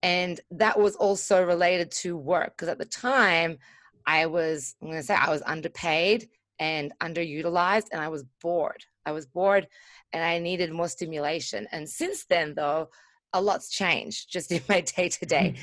And 0.08 0.40
that 0.52 0.80
was 0.80 0.96
also 0.96 1.44
related 1.44 1.92
to 2.04 2.16
work 2.16 2.56
because 2.56 2.70
at 2.70 2.78
the 2.78 2.86
time 2.86 3.58
I 4.06 4.28
was, 4.28 4.74
I'm 4.82 4.88
going 4.88 5.02
to 5.02 5.06
say, 5.06 5.16
I 5.16 5.30
was 5.30 5.44
underpaid 5.46 6.30
and 6.60 6.94
underutilized 7.02 7.88
and 7.92 8.00
I 8.00 8.08
was 8.08 8.24
bored. 8.42 8.86
I 9.06 9.12
was 9.12 9.26
bored 9.26 9.68
and 10.14 10.24
I 10.24 10.40
needed 10.40 10.72
more 10.72 10.88
stimulation. 10.88 11.68
And 11.74 11.90
since 11.90 12.24
then, 12.24 12.54
though, 12.56 12.88
a 13.34 13.42
lot's 13.42 13.70
changed 13.70 14.32
just 14.32 14.50
in 14.54 14.62
my 14.70 14.80
day 14.80 15.10
to 15.10 15.26
day. 15.26 15.56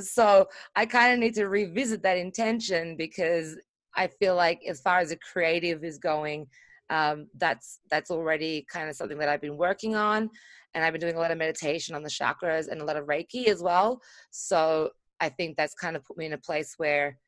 So 0.00 0.48
I 0.74 0.86
kind 0.86 1.12
of 1.12 1.18
need 1.18 1.34
to 1.34 1.46
revisit 1.46 2.02
that 2.04 2.16
intention 2.16 2.96
because 2.96 3.58
I 3.94 4.06
feel 4.06 4.34
like 4.34 4.62
as 4.66 4.80
far 4.80 5.00
as 5.00 5.10
the 5.10 5.18
creative 5.18 5.84
is 5.84 5.98
going, 5.98 6.46
um, 6.88 7.26
that's 7.36 7.80
that's 7.90 8.10
already 8.10 8.64
kind 8.66 8.88
of 8.88 8.96
something 8.96 9.18
that 9.18 9.28
I've 9.28 9.42
been 9.42 9.58
working 9.58 9.94
on, 9.94 10.30
and 10.74 10.84
I've 10.84 10.92
been 10.92 11.00
doing 11.00 11.16
a 11.16 11.20
lot 11.20 11.30
of 11.30 11.38
meditation 11.38 11.94
on 11.94 12.02
the 12.02 12.08
chakras 12.08 12.68
and 12.68 12.80
a 12.80 12.84
lot 12.84 12.96
of 12.96 13.06
Reiki 13.06 13.46
as 13.46 13.62
well. 13.62 14.00
So 14.30 14.90
I 15.20 15.28
think 15.28 15.56
that's 15.56 15.74
kind 15.74 15.96
of 15.96 16.04
put 16.04 16.18
me 16.18 16.26
in 16.26 16.32
a 16.32 16.38
place 16.38 16.74
where 16.76 17.18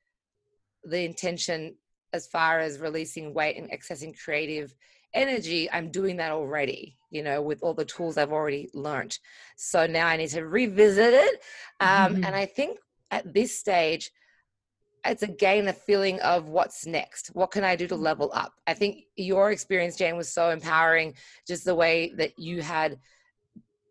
the 0.84 1.04
intention, 1.04 1.76
as 2.12 2.26
far 2.26 2.60
as 2.60 2.78
releasing 2.78 3.32
weight 3.32 3.56
and 3.56 3.70
accessing 3.70 4.14
creative 4.18 4.74
energy, 5.14 5.70
I'm 5.70 5.90
doing 5.90 6.16
that 6.16 6.32
already. 6.32 6.96
You 7.10 7.22
know, 7.22 7.40
with 7.40 7.62
all 7.62 7.72
the 7.72 7.84
tools 7.84 8.18
I've 8.18 8.32
already 8.32 8.68
learned. 8.74 9.18
So 9.56 9.86
now 9.86 10.06
I 10.06 10.16
need 10.16 10.30
to 10.30 10.44
revisit 10.44 11.14
it, 11.14 11.40
um, 11.80 11.88
mm-hmm. 11.88 12.24
and 12.24 12.34
I 12.34 12.46
think 12.46 12.78
at 13.10 13.32
this 13.32 13.58
stage 13.58 14.10
it's 15.04 15.22
again 15.22 15.68
a 15.68 15.72
feeling 15.72 16.18
of 16.20 16.48
what's 16.48 16.86
next 16.86 17.28
what 17.28 17.50
can 17.50 17.62
i 17.62 17.76
do 17.76 17.86
to 17.86 17.94
mm-hmm. 17.94 18.02
level 18.02 18.30
up 18.34 18.52
i 18.66 18.74
think 18.74 19.04
your 19.16 19.52
experience 19.52 19.96
jane 19.96 20.16
was 20.16 20.28
so 20.28 20.50
empowering 20.50 21.14
just 21.46 21.64
the 21.64 21.74
way 21.74 22.12
that 22.16 22.36
you 22.38 22.60
had 22.60 22.98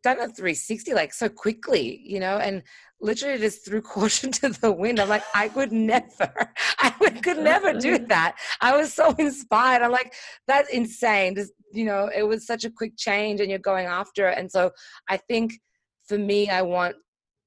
done 0.05 0.19
a 0.19 0.29
360 0.29 0.93
like 0.93 1.11
so 1.11 1.27
quickly 1.27 1.99
you 2.05 2.19
know 2.19 2.37
and 2.37 2.61
literally 3.01 3.39
just 3.39 3.65
threw 3.65 3.81
caution 3.95 4.31
to 4.31 4.49
the 4.49 4.71
wind. 4.71 4.99
I'm 4.99 5.09
like 5.09 5.23
i 5.33 5.47
would 5.49 5.71
never 5.71 6.31
i 6.79 6.93
would, 6.99 7.23
could 7.23 7.39
never 7.39 7.73
do 7.73 7.97
that. 8.13 8.35
I 8.61 8.77
was 8.77 8.93
so 8.93 9.13
inspired. 9.19 9.81
I'm 9.81 9.91
like 9.91 10.13
that's 10.47 10.69
insane. 10.69 11.35
Just 11.35 11.53
you 11.71 11.85
know 11.85 12.09
it 12.15 12.23
was 12.23 12.45
such 12.45 12.63
a 12.65 12.69
quick 12.69 12.93
change 12.97 13.41
and 13.41 13.49
you're 13.49 13.71
going 13.71 13.87
after 13.87 14.29
it. 14.29 14.37
And 14.37 14.51
so 14.51 14.71
i 15.09 15.17
think 15.17 15.59
for 16.07 16.17
me 16.17 16.49
i 16.49 16.61
want 16.61 16.95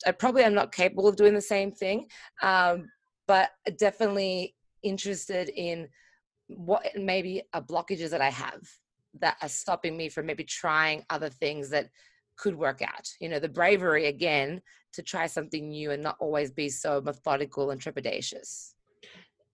I 0.07 0.13
probably 0.13 0.45
am 0.45 0.55
not 0.55 0.73
capable 0.73 1.09
of 1.09 1.17
doing 1.17 1.35
the 1.35 1.41
same 1.41 1.73
thing, 1.73 2.07
um, 2.43 2.89
but 3.27 3.51
definitely 3.79 4.55
interested 4.85 5.49
in 5.49 5.89
what 6.47 6.85
maybe 6.97 7.43
a 7.53 7.61
blockages 7.61 8.11
that 8.11 8.21
I 8.21 8.31
have 8.31 8.61
that 9.21 9.37
are 9.43 9.49
stopping 9.49 9.97
me 9.97 10.09
from 10.09 10.27
maybe 10.27 10.45
trying 10.45 11.05
other 11.11 11.29
things 11.29 11.69
that 11.71 11.89
could 12.39 12.57
work 12.57 12.81
out. 12.83 13.09
You 13.21 13.29
know, 13.29 13.39
the 13.39 13.49
bravery 13.49 14.07
again 14.07 14.63
to 14.95 15.03
try 15.03 15.27
something 15.27 15.69
new 15.69 15.91
and 15.91 16.03
not 16.03 16.17
always 16.21 16.51
be 16.51 16.69
so 16.69 17.01
methodical 17.01 17.71
and 17.71 17.81
trepidatious. 17.81 18.73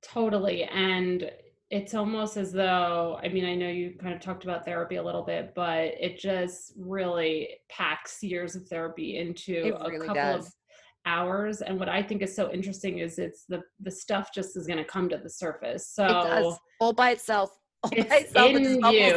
Totally. 0.02 0.64
And 0.64 1.30
it's 1.70 1.94
almost 1.94 2.36
as 2.36 2.52
though, 2.52 3.18
I 3.22 3.28
mean, 3.28 3.44
I 3.44 3.54
know 3.54 3.68
you 3.68 3.94
kind 4.00 4.14
of 4.14 4.20
talked 4.20 4.44
about 4.44 4.64
therapy 4.64 4.96
a 4.96 5.02
little 5.02 5.22
bit, 5.22 5.52
but 5.56 5.94
it 5.98 6.18
just 6.18 6.72
really 6.76 7.48
packs 7.68 8.22
years 8.22 8.54
of 8.54 8.68
therapy 8.68 9.18
into 9.18 9.74
a 9.80 9.98
couple 9.98 10.14
does. 10.14 10.46
of 10.46 10.52
hours 11.06 11.60
and 11.60 11.78
what 11.78 11.88
i 11.88 12.02
think 12.02 12.22
is 12.22 12.34
so 12.34 12.50
interesting 12.50 12.98
is 12.98 13.18
it's 13.18 13.44
the 13.48 13.60
the 13.80 13.90
stuff 13.90 14.30
just 14.34 14.56
is 14.56 14.66
going 14.66 14.78
to 14.78 14.84
come 14.84 15.06
to 15.06 15.18
the 15.18 15.28
surface 15.28 15.86
so 15.88 16.04
it 16.04 16.08
does. 16.08 16.58
all 16.80 16.92
by 16.94 17.10
itself 17.10 17.50
it's 17.92 18.34
in 18.34 18.80
you. 18.84 19.14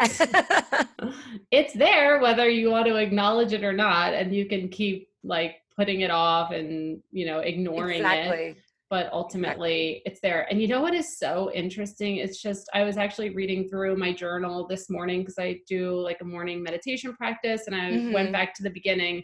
It's, 0.00 0.20
it's 1.50 1.72
there 1.74 2.20
whether 2.20 2.48
you 2.48 2.70
want 2.70 2.86
to 2.86 2.96
acknowledge 2.96 3.52
it 3.52 3.64
or 3.64 3.72
not 3.72 4.14
and 4.14 4.34
you 4.34 4.46
can 4.46 4.68
keep 4.68 5.08
like 5.22 5.56
putting 5.76 6.02
it 6.02 6.10
off 6.10 6.52
and 6.52 7.00
you 7.10 7.26
know 7.26 7.40
ignoring 7.40 7.98
exactly. 7.98 8.38
it 8.38 8.56
but 8.90 9.12
ultimately 9.12 9.96
exactly. 9.96 10.02
it's 10.04 10.20
there. 10.20 10.46
And 10.50 10.62
you 10.62 10.68
know 10.68 10.80
what 10.80 10.94
is 10.94 11.18
so 11.18 11.50
interesting? 11.52 12.18
It's 12.18 12.40
just 12.40 12.68
i 12.74 12.84
was 12.84 12.96
actually 12.96 13.30
reading 13.30 13.68
through 13.68 13.96
my 13.96 14.12
journal 14.12 14.66
this 14.68 14.88
morning 14.88 15.20
because 15.20 15.38
i 15.38 15.58
do 15.66 15.98
like 16.00 16.18
a 16.20 16.24
morning 16.24 16.62
meditation 16.62 17.14
practice 17.14 17.62
and 17.66 17.74
i 17.74 17.90
mm-hmm. 17.90 18.12
went 18.12 18.32
back 18.32 18.54
to 18.54 18.62
the 18.62 18.70
beginning 18.70 19.22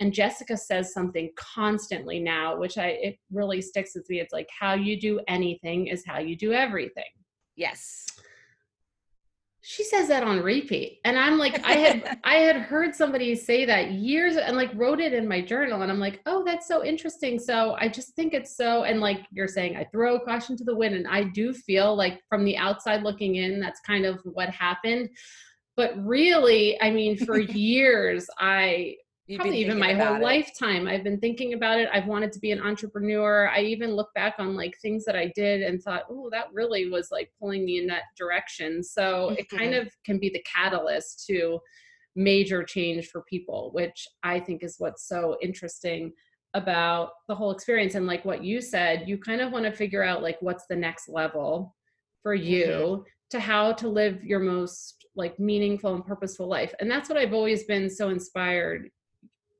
and 0.00 0.12
jessica 0.12 0.56
says 0.56 0.92
something 0.92 1.30
constantly 1.36 2.18
now 2.20 2.56
which 2.56 2.78
i 2.78 2.88
it 3.08 3.18
really 3.30 3.60
sticks 3.60 3.92
with 3.94 4.08
me. 4.08 4.20
It's 4.20 4.32
like 4.32 4.48
how 4.58 4.74
you 4.74 4.98
do 4.98 5.20
anything 5.28 5.88
is 5.88 6.04
how 6.06 6.18
you 6.18 6.36
do 6.36 6.52
everything 6.52 7.12
yes. 7.56 8.06
She 9.64 9.84
says 9.84 10.08
that 10.08 10.24
on 10.24 10.42
repeat 10.42 10.98
and 11.04 11.16
i'm 11.16 11.38
like 11.38 11.64
i 11.64 11.74
had 11.74 12.18
i 12.24 12.34
had 12.34 12.56
heard 12.56 12.94
somebody 12.94 13.34
say 13.36 13.64
that 13.64 13.92
years 13.92 14.36
and 14.36 14.56
like 14.56 14.70
wrote 14.74 15.00
it 15.00 15.14
in 15.14 15.26
my 15.26 15.40
journal 15.40 15.82
and 15.82 15.90
i'm 15.90 16.00
like 16.00 16.20
oh 16.26 16.44
that's 16.44 16.66
so 16.66 16.84
interesting. 16.84 17.38
So 17.38 17.76
i 17.78 17.88
just 17.88 18.14
think 18.14 18.34
it's 18.34 18.56
so 18.56 18.82
and 18.82 19.00
like 19.00 19.20
you're 19.30 19.48
saying 19.48 19.76
i 19.76 19.84
throw 19.84 20.18
caution 20.18 20.56
to 20.56 20.64
the 20.64 20.74
wind 20.74 20.96
and 20.96 21.06
i 21.06 21.22
do 21.22 21.54
feel 21.54 21.96
like 21.96 22.20
from 22.28 22.44
the 22.44 22.56
outside 22.56 23.02
looking 23.04 23.36
in 23.36 23.60
that's 23.60 23.80
kind 23.80 24.04
of 24.04 24.20
what 24.24 24.50
happened. 24.50 25.10
But 25.76 25.92
really 26.04 26.80
i 26.82 26.90
mean 26.90 27.16
for 27.16 27.38
years 27.70 28.26
i 28.38 28.96
You've 29.26 29.40
probably 29.40 29.58
even 29.58 29.78
my 29.78 29.94
whole 29.94 30.16
it. 30.16 30.22
lifetime 30.22 30.88
i've 30.88 31.04
been 31.04 31.20
thinking 31.20 31.54
about 31.54 31.78
it 31.78 31.88
i've 31.92 32.06
wanted 32.06 32.32
to 32.32 32.40
be 32.40 32.50
an 32.50 32.60
entrepreneur 32.60 33.48
i 33.54 33.60
even 33.60 33.94
look 33.94 34.12
back 34.14 34.34
on 34.38 34.56
like 34.56 34.76
things 34.82 35.04
that 35.04 35.14
i 35.14 35.32
did 35.36 35.62
and 35.62 35.80
thought 35.80 36.02
oh 36.10 36.28
that 36.32 36.46
really 36.52 36.90
was 36.90 37.10
like 37.12 37.30
pulling 37.38 37.64
me 37.64 37.78
in 37.78 37.86
that 37.86 38.02
direction 38.18 38.82
so 38.82 39.28
mm-hmm. 39.28 39.36
it 39.38 39.48
kind 39.48 39.74
of 39.74 39.88
can 40.04 40.18
be 40.18 40.28
the 40.28 40.44
catalyst 40.52 41.24
to 41.26 41.60
major 42.16 42.64
change 42.64 43.08
for 43.08 43.22
people 43.22 43.70
which 43.72 44.08
i 44.24 44.40
think 44.40 44.64
is 44.64 44.74
what's 44.78 45.06
so 45.06 45.36
interesting 45.40 46.12
about 46.54 47.10
the 47.28 47.34
whole 47.34 47.52
experience 47.52 47.94
and 47.94 48.06
like 48.06 48.24
what 48.24 48.42
you 48.42 48.60
said 48.60 49.04
you 49.06 49.16
kind 49.16 49.40
of 49.40 49.52
want 49.52 49.64
to 49.64 49.72
figure 49.72 50.02
out 50.02 50.22
like 50.22 50.36
what's 50.40 50.66
the 50.68 50.76
next 50.76 51.08
level 51.08 51.74
for 52.24 52.34
you 52.34 52.66
mm-hmm. 52.66 53.02
to 53.30 53.38
how 53.38 53.72
to 53.72 53.88
live 53.88 54.22
your 54.24 54.40
most 54.40 55.06
like 55.14 55.38
meaningful 55.38 55.94
and 55.94 56.04
purposeful 56.04 56.48
life 56.48 56.74
and 56.80 56.90
that's 56.90 57.08
what 57.08 57.16
i've 57.16 57.32
always 57.32 57.62
been 57.64 57.88
so 57.88 58.08
inspired 58.08 58.90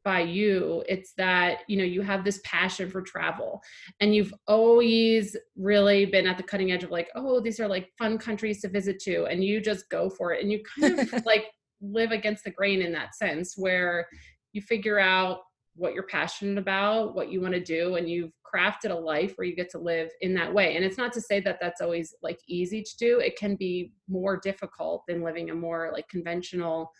by 0.04 0.20
you 0.20 0.82
it's 0.88 1.12
that 1.16 1.58
you 1.68 1.76
know 1.76 1.84
you 1.84 2.02
have 2.02 2.24
this 2.24 2.40
passion 2.44 2.90
for 2.90 3.02
travel 3.02 3.60
and 4.00 4.14
you've 4.14 4.34
always 4.48 5.36
really 5.56 6.06
been 6.06 6.26
at 6.26 6.36
the 6.36 6.42
cutting 6.42 6.72
edge 6.72 6.82
of 6.82 6.90
like 6.90 7.08
oh 7.14 7.40
these 7.40 7.60
are 7.60 7.68
like 7.68 7.88
fun 7.98 8.18
countries 8.18 8.60
to 8.60 8.68
visit 8.68 8.98
to 9.00 9.24
and 9.26 9.44
you 9.44 9.60
just 9.60 9.88
go 9.90 10.10
for 10.10 10.32
it 10.32 10.42
and 10.42 10.50
you 10.50 10.60
kind 10.80 10.98
of 10.98 11.12
like 11.26 11.46
live 11.80 12.10
against 12.10 12.44
the 12.44 12.50
grain 12.50 12.82
in 12.82 12.92
that 12.92 13.14
sense 13.14 13.54
where 13.56 14.06
you 14.52 14.60
figure 14.60 14.98
out 14.98 15.38
what 15.74 15.94
you're 15.94 16.06
passionate 16.06 16.58
about 16.58 17.14
what 17.14 17.30
you 17.30 17.40
want 17.40 17.54
to 17.54 17.62
do 17.62 17.94
and 17.94 18.08
you've 18.08 18.32
crafted 18.54 18.90
a 18.90 18.94
life 18.94 19.32
where 19.36 19.46
you 19.46 19.56
get 19.56 19.70
to 19.70 19.78
live 19.78 20.10
in 20.20 20.34
that 20.34 20.52
way 20.52 20.76
and 20.76 20.84
it's 20.84 20.98
not 20.98 21.12
to 21.12 21.20
say 21.20 21.40
that 21.40 21.58
that's 21.60 21.80
always 21.80 22.14
like 22.22 22.38
easy 22.46 22.82
to 22.82 22.96
do 22.98 23.20
it 23.20 23.38
can 23.38 23.56
be 23.56 23.92
more 24.08 24.36
difficult 24.36 25.02
than 25.08 25.22
living 25.22 25.50
a 25.50 25.54
more 25.54 25.90
like 25.92 26.06
conventional 26.08 26.90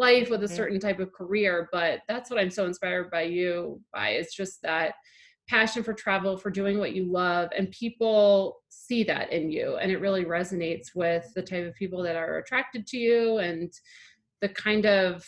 life 0.00 0.30
with 0.30 0.42
a 0.42 0.46
mm-hmm. 0.46 0.56
certain 0.56 0.80
type 0.80 0.98
of 0.98 1.12
career 1.12 1.68
but 1.70 2.00
that's 2.08 2.30
what 2.30 2.38
i'm 2.40 2.50
so 2.50 2.66
inspired 2.66 3.10
by 3.10 3.22
you 3.22 3.80
by 3.92 4.08
it's 4.10 4.34
just 4.34 4.60
that 4.62 4.94
passion 5.48 5.82
for 5.82 5.92
travel 5.92 6.38
for 6.38 6.50
doing 6.50 6.78
what 6.78 6.94
you 6.94 7.04
love 7.10 7.48
and 7.56 7.70
people 7.72 8.60
see 8.68 9.02
that 9.04 9.32
in 9.32 9.50
you 9.50 9.76
and 9.76 9.90
it 9.92 10.00
really 10.00 10.24
resonates 10.24 10.94
with 10.94 11.30
the 11.34 11.42
type 11.42 11.66
of 11.66 11.74
people 11.74 12.02
that 12.02 12.16
are 12.16 12.38
attracted 12.38 12.86
to 12.86 12.96
you 12.96 13.38
and 13.38 13.72
the 14.40 14.48
kind 14.48 14.86
of 14.86 15.26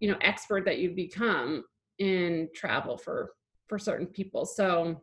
you 0.00 0.10
know 0.10 0.18
expert 0.22 0.64
that 0.64 0.78
you've 0.78 0.96
become 0.96 1.62
in 1.98 2.48
travel 2.54 2.96
for 2.96 3.30
for 3.68 3.78
certain 3.78 4.06
people 4.06 4.46
so 4.46 5.00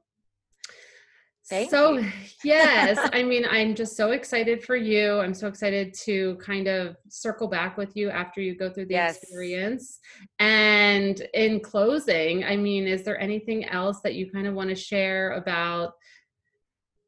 Thank 1.47 1.69
so 1.69 1.97
you. 1.97 2.11
yes 2.43 2.97
i 3.13 3.21
mean 3.21 3.45
i'm 3.49 3.75
just 3.75 3.95
so 3.95 4.11
excited 4.11 4.63
for 4.63 4.75
you 4.75 5.19
i'm 5.19 5.33
so 5.33 5.47
excited 5.47 5.93
to 5.93 6.35
kind 6.37 6.67
of 6.67 6.97
circle 7.07 7.47
back 7.47 7.77
with 7.77 7.95
you 7.95 8.09
after 8.09 8.41
you 8.41 8.55
go 8.55 8.69
through 8.69 8.87
the 8.87 8.95
yes. 8.95 9.17
experience 9.17 9.99
and 10.39 11.21
in 11.35 11.59
closing 11.59 12.43
i 12.45 12.55
mean 12.55 12.87
is 12.87 13.03
there 13.03 13.19
anything 13.19 13.65
else 13.65 14.01
that 14.01 14.15
you 14.15 14.29
kind 14.31 14.47
of 14.47 14.55
want 14.55 14.69
to 14.69 14.75
share 14.75 15.33
about 15.33 15.93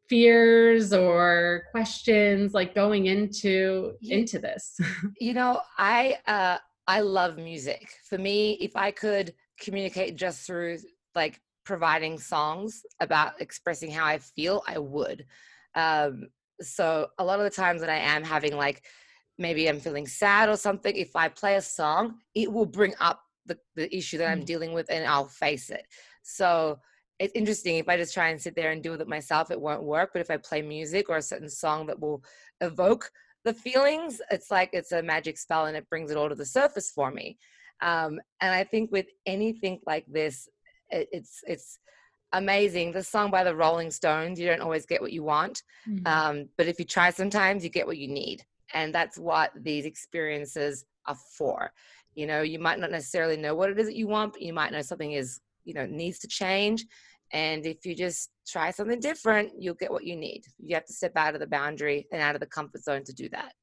fears 0.07 0.93
or 0.93 1.63
questions 1.71 2.53
like 2.53 2.75
going 2.75 3.07
into 3.07 3.93
into 4.03 4.37
this 4.37 4.79
you 5.19 5.33
know 5.33 5.59
i 5.79 6.17
uh 6.27 6.57
i 6.87 7.01
love 7.01 7.37
music 7.37 7.89
for 8.07 8.19
me 8.19 8.53
if 8.61 8.75
i 8.75 8.91
could 8.91 9.33
communicate 9.59 10.15
just 10.15 10.45
through 10.45 10.77
like 11.15 11.41
providing 11.67 12.17
songs 12.17 12.83
about 13.01 13.41
expressing 13.41 13.91
how 13.91 14.05
I 14.05 14.17
feel, 14.19 14.63
I 14.65 14.79
would. 14.79 15.25
Um, 15.75 16.29
so 16.61 17.07
a 17.19 17.25
lot 17.25 17.39
of 17.39 17.43
the 17.43 17.51
times 17.51 17.81
when 17.81 17.89
I 17.89 17.97
am 17.97 18.23
having 18.23 18.55
like 18.55 18.83
maybe 19.37 19.67
I'm 19.67 19.79
feeling 19.79 20.07
sad 20.07 20.49
or 20.49 20.55
something, 20.57 20.95
if 20.95 21.15
I 21.15 21.27
play 21.27 21.55
a 21.55 21.61
song, 21.61 22.15
it 22.33 22.51
will 22.51 22.65
bring 22.65 22.95
up 22.99 23.21
the, 23.45 23.59
the 23.75 23.95
issue 23.95 24.17
that 24.17 24.31
I'm 24.31 24.41
mm. 24.41 24.45
dealing 24.45 24.73
with 24.73 24.89
and 24.89 25.05
I'll 25.05 25.27
face 25.27 25.69
it. 25.69 25.85
So 26.23 26.79
it's 27.19 27.35
interesting. 27.35 27.75
If 27.75 27.89
I 27.89 27.97
just 27.97 28.13
try 28.13 28.29
and 28.29 28.41
sit 28.41 28.55
there 28.55 28.71
and 28.71 28.81
deal 28.81 28.93
with 28.93 29.01
it 29.01 29.07
myself, 29.07 29.51
it 29.51 29.59
won't 29.59 29.83
work. 29.83 30.11
But 30.13 30.21
if 30.21 30.31
I 30.31 30.37
play 30.37 30.61
music 30.61 31.09
or 31.09 31.17
a 31.17 31.21
certain 31.21 31.49
song 31.49 31.85
that 31.87 31.99
will 31.99 32.23
evoke 32.61 33.11
the 33.43 33.53
feelings, 33.53 34.21
it's 34.31 34.49
like 34.49 34.69
it's 34.71 34.93
a 34.93 35.03
magic 35.03 35.37
spell 35.37 35.65
and 35.65 35.77
it 35.77 35.89
brings 35.89 36.11
it 36.11 36.17
all 36.17 36.29
to 36.29 36.35
the 36.35 36.45
surface 36.45 36.91
for 36.91 37.11
me. 37.11 37.37
Um, 37.81 38.19
and 38.41 38.53
I 38.53 38.63
think 38.63 38.91
with 38.91 39.07
anything 39.25 39.79
like 39.85 40.05
this, 40.07 40.47
it's 40.89 41.41
it's 41.47 41.79
amazing. 42.33 42.91
The 42.91 43.03
song 43.03 43.31
by 43.31 43.43
the 43.43 43.55
Rolling 43.55 43.91
Stones, 43.91 44.39
you 44.39 44.47
don't 44.47 44.61
always 44.61 44.85
get 44.85 45.01
what 45.01 45.13
you 45.13 45.23
want, 45.23 45.63
mm-hmm. 45.87 46.05
um, 46.05 46.49
but 46.57 46.67
if 46.67 46.79
you 46.79 46.85
try, 46.85 47.09
sometimes 47.09 47.63
you 47.63 47.69
get 47.69 47.87
what 47.87 47.97
you 47.97 48.07
need. 48.07 48.43
And 48.73 48.93
that's 48.93 49.17
what 49.17 49.51
these 49.55 49.85
experiences 49.85 50.85
are 51.07 51.17
for. 51.37 51.71
You 52.15 52.27
know, 52.27 52.41
you 52.41 52.59
might 52.59 52.79
not 52.79 52.91
necessarily 52.91 53.37
know 53.37 53.55
what 53.55 53.69
it 53.69 53.79
is 53.79 53.87
that 53.87 53.95
you 53.95 54.07
want, 54.07 54.33
but 54.33 54.41
you 54.41 54.53
might 54.53 54.71
know 54.71 54.81
something 54.81 55.13
is, 55.13 55.39
you 55.63 55.73
know, 55.73 55.85
needs 55.85 56.19
to 56.19 56.27
change. 56.27 56.85
And 57.31 57.65
if 57.65 57.85
you 57.85 57.95
just 57.95 58.29
try 58.47 58.71
something 58.71 58.99
different, 58.99 59.51
you'll 59.57 59.75
get 59.75 59.91
what 59.91 60.03
you 60.03 60.15
need. 60.15 60.43
You 60.59 60.75
have 60.75 60.85
to 60.85 60.93
step 60.93 61.13
out 61.15 61.33
of 61.33 61.39
the 61.39 61.47
boundary 61.47 62.07
and 62.11 62.21
out 62.21 62.35
of 62.35 62.41
the 62.41 62.47
comfort 62.47 62.83
zone 62.83 63.03
to 63.05 63.13
do 63.13 63.29
that. 63.29 63.53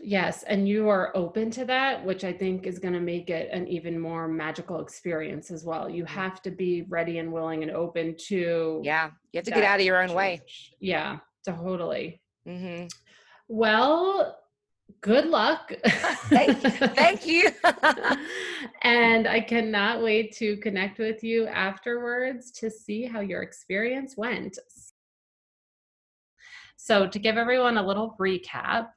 Yes, 0.00 0.42
and 0.42 0.68
you 0.68 0.88
are 0.88 1.16
open 1.16 1.50
to 1.52 1.64
that, 1.64 2.04
which 2.04 2.24
I 2.24 2.32
think 2.32 2.66
is 2.66 2.78
going 2.78 2.94
to 2.94 3.00
make 3.00 3.30
it 3.30 3.50
an 3.52 3.66
even 3.68 3.98
more 3.98 4.28
magical 4.28 4.80
experience 4.80 5.50
as 5.50 5.64
well. 5.64 5.88
You 5.88 6.04
mm-hmm. 6.04 6.14
have 6.14 6.42
to 6.42 6.50
be 6.50 6.82
ready 6.82 7.18
and 7.18 7.32
willing 7.32 7.62
and 7.62 7.72
open 7.72 8.16
to. 8.28 8.80
Yeah, 8.84 9.10
you 9.32 9.38
have 9.38 9.44
to 9.44 9.50
get 9.50 9.64
out 9.64 9.80
of 9.80 9.86
your 9.86 10.02
own 10.02 10.12
way. 10.12 10.42
Yeah, 10.80 11.18
totally. 11.44 12.20
Mm-hmm. 12.46 12.86
Well, 13.48 14.36
good 15.00 15.26
luck. 15.26 15.72
thank, 15.84 16.58
thank 16.94 17.26
you. 17.26 17.50
and 18.82 19.26
I 19.26 19.40
cannot 19.40 20.02
wait 20.02 20.32
to 20.36 20.56
connect 20.58 20.98
with 20.98 21.22
you 21.22 21.46
afterwards 21.46 22.50
to 22.52 22.70
see 22.70 23.04
how 23.04 23.20
your 23.20 23.42
experience 23.42 24.16
went. 24.16 24.58
So, 26.76 27.06
to 27.08 27.18
give 27.18 27.36
everyone 27.36 27.78
a 27.78 27.86
little 27.86 28.16
recap, 28.20 28.88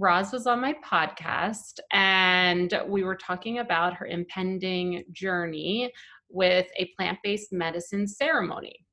Roz 0.00 0.32
was 0.32 0.46
on 0.46 0.62
my 0.62 0.74
podcast 0.82 1.78
and 1.92 2.72
we 2.88 3.04
were 3.04 3.16
talking 3.16 3.58
about 3.58 3.92
her 3.92 4.06
impending 4.06 5.04
journey 5.12 5.92
with 6.30 6.66
a 6.78 6.90
plant 6.96 7.18
based 7.22 7.52
medicine 7.52 8.08
ceremony. 8.08 8.86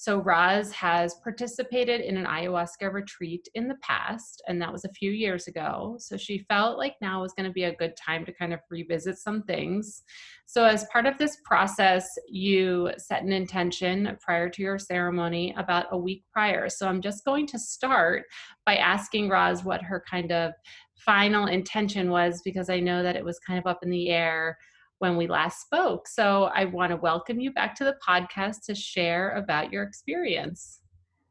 So, 0.00 0.16
Roz 0.16 0.72
has 0.72 1.16
participated 1.22 2.00
in 2.00 2.16
an 2.16 2.24
ayahuasca 2.24 2.90
retreat 2.90 3.46
in 3.54 3.68
the 3.68 3.76
past, 3.82 4.42
and 4.48 4.58
that 4.62 4.72
was 4.72 4.86
a 4.86 4.92
few 4.94 5.10
years 5.10 5.46
ago. 5.46 5.96
So, 5.98 6.16
she 6.16 6.46
felt 6.48 6.78
like 6.78 6.94
now 7.02 7.20
was 7.20 7.34
going 7.34 7.44
to 7.44 7.52
be 7.52 7.64
a 7.64 7.76
good 7.76 7.98
time 7.98 8.24
to 8.24 8.32
kind 8.32 8.54
of 8.54 8.60
revisit 8.70 9.18
some 9.18 9.42
things. 9.42 10.02
So, 10.46 10.64
as 10.64 10.86
part 10.90 11.04
of 11.04 11.18
this 11.18 11.36
process, 11.44 12.08
you 12.30 12.90
set 12.96 13.24
an 13.24 13.32
intention 13.32 14.16
prior 14.22 14.48
to 14.48 14.62
your 14.62 14.78
ceremony 14.78 15.54
about 15.58 15.88
a 15.90 15.98
week 15.98 16.24
prior. 16.32 16.70
So, 16.70 16.88
I'm 16.88 17.02
just 17.02 17.22
going 17.26 17.46
to 17.48 17.58
start 17.58 18.24
by 18.64 18.76
asking 18.76 19.28
Roz 19.28 19.64
what 19.64 19.82
her 19.82 20.02
kind 20.10 20.32
of 20.32 20.54
final 20.96 21.44
intention 21.44 22.08
was 22.08 22.40
because 22.42 22.70
I 22.70 22.80
know 22.80 23.02
that 23.02 23.16
it 23.16 23.24
was 23.24 23.38
kind 23.38 23.58
of 23.58 23.66
up 23.66 23.80
in 23.82 23.90
the 23.90 24.08
air 24.08 24.56
when 25.00 25.16
we 25.16 25.26
last 25.26 25.62
spoke. 25.62 26.06
So 26.06 26.50
I 26.54 26.66
want 26.66 26.90
to 26.90 26.96
welcome 26.96 27.40
you 27.40 27.52
back 27.52 27.74
to 27.76 27.84
the 27.84 27.96
podcast 28.06 28.66
to 28.66 28.74
share 28.74 29.30
about 29.30 29.72
your 29.72 29.82
experience. 29.82 30.80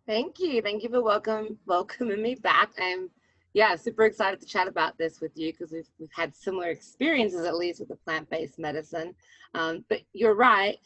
Thank 0.07 0.39
you. 0.39 0.61
Thank 0.63 0.81
you 0.81 0.89
for 0.89 1.03
welcome 1.03 1.57
welcoming 1.67 2.21
me 2.21 2.33
back. 2.33 2.71
I'm 2.81 3.11
yeah, 3.53 3.75
super 3.75 4.05
excited 4.05 4.41
to 4.41 4.47
chat 4.47 4.67
about 4.67 4.97
this 4.97 5.21
with 5.21 5.31
you 5.35 5.51
because 5.51 5.71
we've 5.71 5.87
we've 5.99 6.09
had 6.15 6.35
similar 6.35 6.69
experiences 6.69 7.45
at 7.45 7.55
least 7.55 7.79
with 7.79 7.89
the 7.89 7.95
plant-based 7.95 8.57
medicine. 8.57 9.13
Um, 9.53 9.85
but 9.87 10.01
you're 10.13 10.35
right. 10.35 10.77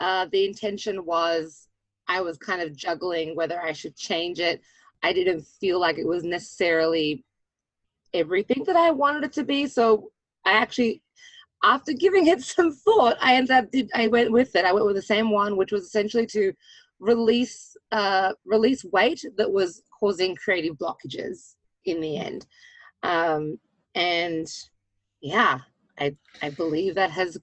Uh, 0.00 0.26
the 0.32 0.44
intention 0.44 1.06
was 1.06 1.68
I 2.08 2.22
was 2.22 2.38
kind 2.38 2.60
of 2.60 2.76
juggling 2.76 3.36
whether 3.36 3.62
I 3.62 3.72
should 3.72 3.94
change 3.94 4.40
it. 4.40 4.60
I 5.04 5.12
didn't 5.12 5.46
feel 5.46 5.78
like 5.78 5.96
it 5.96 6.06
was 6.06 6.24
necessarily 6.24 7.24
everything 8.12 8.64
that 8.66 8.76
I 8.76 8.90
wanted 8.90 9.22
it 9.22 9.32
to 9.34 9.44
be. 9.44 9.68
So 9.68 10.10
I 10.44 10.54
actually 10.54 11.02
after 11.62 11.92
giving 11.92 12.26
it 12.26 12.42
some 12.42 12.72
thought, 12.72 13.16
I 13.20 13.36
ended 13.36 13.50
up 13.52 13.70
did, 13.70 13.90
I 13.94 14.08
went 14.08 14.32
with 14.32 14.54
it. 14.56 14.64
I 14.64 14.72
went 14.72 14.86
with 14.86 14.96
the 14.96 15.02
same 15.02 15.30
one, 15.30 15.56
which 15.56 15.72
was 15.72 15.84
essentially 15.84 16.26
to 16.26 16.52
release 17.00 17.76
uh, 17.90 18.32
release 18.44 18.84
weight 18.84 19.24
that 19.36 19.50
was 19.50 19.82
causing 19.98 20.36
creative 20.36 20.76
blockages 20.76 21.54
in 21.84 22.00
the 22.00 22.16
end. 22.16 22.46
Um, 23.02 23.58
and 23.94 24.46
yeah, 25.20 25.58
I 25.98 26.16
I 26.42 26.50
believe 26.50 26.94
that 26.94 27.10
has 27.10 27.38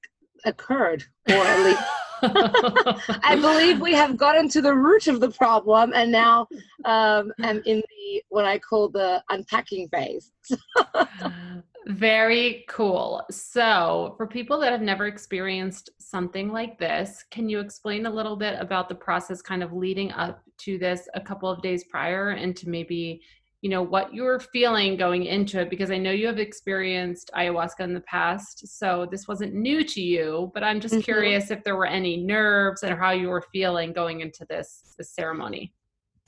occurred, 0.45 1.03
or 1.29 1.36
at 1.36 1.65
least. 1.65 1.84
I 2.21 3.38
believe 3.39 3.79
we 3.79 3.93
have 3.93 4.17
gotten 4.17 4.49
to 4.49 4.62
the 4.62 4.75
root 4.75 5.08
of 5.08 5.21
the 5.21 5.32
problem, 5.32 5.93
and 5.95 6.12
now 6.12 6.47
um, 6.84 7.32
I'm 7.41 7.62
in 7.65 7.77
the 7.77 8.23
what 8.27 8.43
I 8.43 8.60
call 8.60 8.89
the 8.89 9.23
unpacking 9.29 9.88
phase. 9.88 10.32
Very 11.89 12.65
cool. 12.69 13.23
So, 13.32 14.13
for 14.15 14.28
people 14.28 14.60
that 14.60 14.71
have 14.71 14.82
never 14.82 15.08
experienced 15.08 15.89
something 15.97 16.52
like 16.52 16.78
this, 16.78 17.25
can 17.32 17.49
you 17.49 17.60
explain 17.60 18.06
a 18.06 18.12
little 18.12 18.36
bit 18.36 18.58
about 18.60 18.89
the 18.89 18.95
process 18.95 19.41
kind 19.41 19.63
of 19.63 19.73
leading 19.73 20.12
up 20.12 20.43
to 20.60 20.78
this 20.78 21.10
a 21.15 21.21
couple 21.21 21.49
of 21.49 21.63
days 21.63 21.86
prior 21.86 22.30
and 22.30 22.56
to 22.58 22.69
maybe, 22.69 23.23
you 23.62 23.71
know, 23.71 23.82
what 23.82 24.13
you 24.13 24.21
were 24.21 24.39
feeling 24.39 24.97
going 24.97 25.25
into 25.25 25.60
it? 25.62 25.71
Because 25.71 25.89
I 25.89 25.97
know 25.97 26.12
you 26.12 26.28
have 26.28 26.38
experienced 26.38 27.32
ayahuasca 27.36 27.80
in 27.80 27.95
the 27.95 28.02
past, 28.02 28.67
so 28.67 29.08
this 29.10 29.28
wasn't 29.28 29.56
new 29.56 29.84
to 29.84 29.99
you, 29.99 30.52
but 30.54 30.63
I'm 30.63 30.80
just 30.80 30.93
mm-hmm. 30.93 31.02
curious 31.02 31.49
if 31.49 31.63
there 31.63 31.75
were 31.75 31.88
any 31.88 32.17
nerves 32.17 32.84
and 32.84 32.99
how 32.99 33.13
you 33.13 33.30
were 33.30 33.45
feeling 33.52 33.93
going 33.93 34.21
into 34.21 34.45
this, 34.47 34.93
this 34.95 35.15
ceremony. 35.15 35.73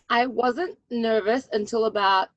I 0.09 0.25
wasn't 0.25 0.79
nervous 0.89 1.49
until 1.51 1.85
about 1.85 2.29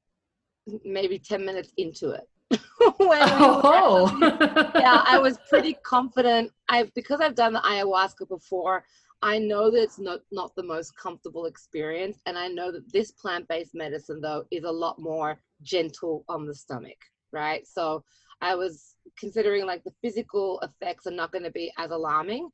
maybe 0.84 1.18
10 1.18 1.42
minutes 1.42 1.72
into 1.78 2.10
it. 2.10 2.28
oh. 3.00 4.18
yeah, 4.74 5.02
I 5.06 5.18
was 5.18 5.38
pretty 5.48 5.76
confident. 5.84 6.50
I 6.68 6.90
because 6.94 7.20
I've 7.20 7.34
done 7.34 7.52
the 7.52 7.60
ayahuasca 7.60 8.28
before, 8.28 8.84
I 9.22 9.38
know 9.38 9.70
that 9.70 9.82
it's 9.82 9.98
not 9.98 10.20
not 10.32 10.54
the 10.54 10.62
most 10.62 10.96
comfortable 10.96 11.46
experience, 11.46 12.18
and 12.26 12.38
I 12.38 12.48
know 12.48 12.72
that 12.72 12.92
this 12.92 13.12
plant-based 13.12 13.74
medicine 13.74 14.20
though 14.20 14.44
is 14.50 14.64
a 14.64 14.70
lot 14.70 14.98
more 14.98 15.38
gentle 15.62 16.24
on 16.28 16.46
the 16.46 16.54
stomach, 16.54 16.98
right? 17.32 17.66
So 17.66 18.04
I 18.40 18.54
was 18.54 18.96
considering 19.18 19.66
like 19.66 19.84
the 19.84 19.94
physical 20.02 20.60
effects 20.60 21.06
are 21.06 21.12
not 21.12 21.32
going 21.32 21.44
to 21.44 21.50
be 21.50 21.72
as 21.78 21.90
alarming, 21.90 22.50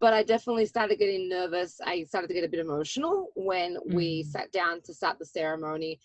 but 0.00 0.12
I 0.12 0.22
definitely 0.22 0.66
started 0.66 0.98
getting 0.98 1.28
nervous. 1.28 1.80
I 1.84 2.04
started 2.04 2.28
to 2.28 2.34
get 2.34 2.44
a 2.44 2.48
bit 2.48 2.60
emotional 2.60 3.28
when 3.34 3.76
mm. 3.76 3.94
we 3.94 4.22
sat 4.22 4.52
down 4.52 4.82
to 4.82 4.94
start 4.94 5.18
the 5.18 5.26
ceremony 5.26 6.00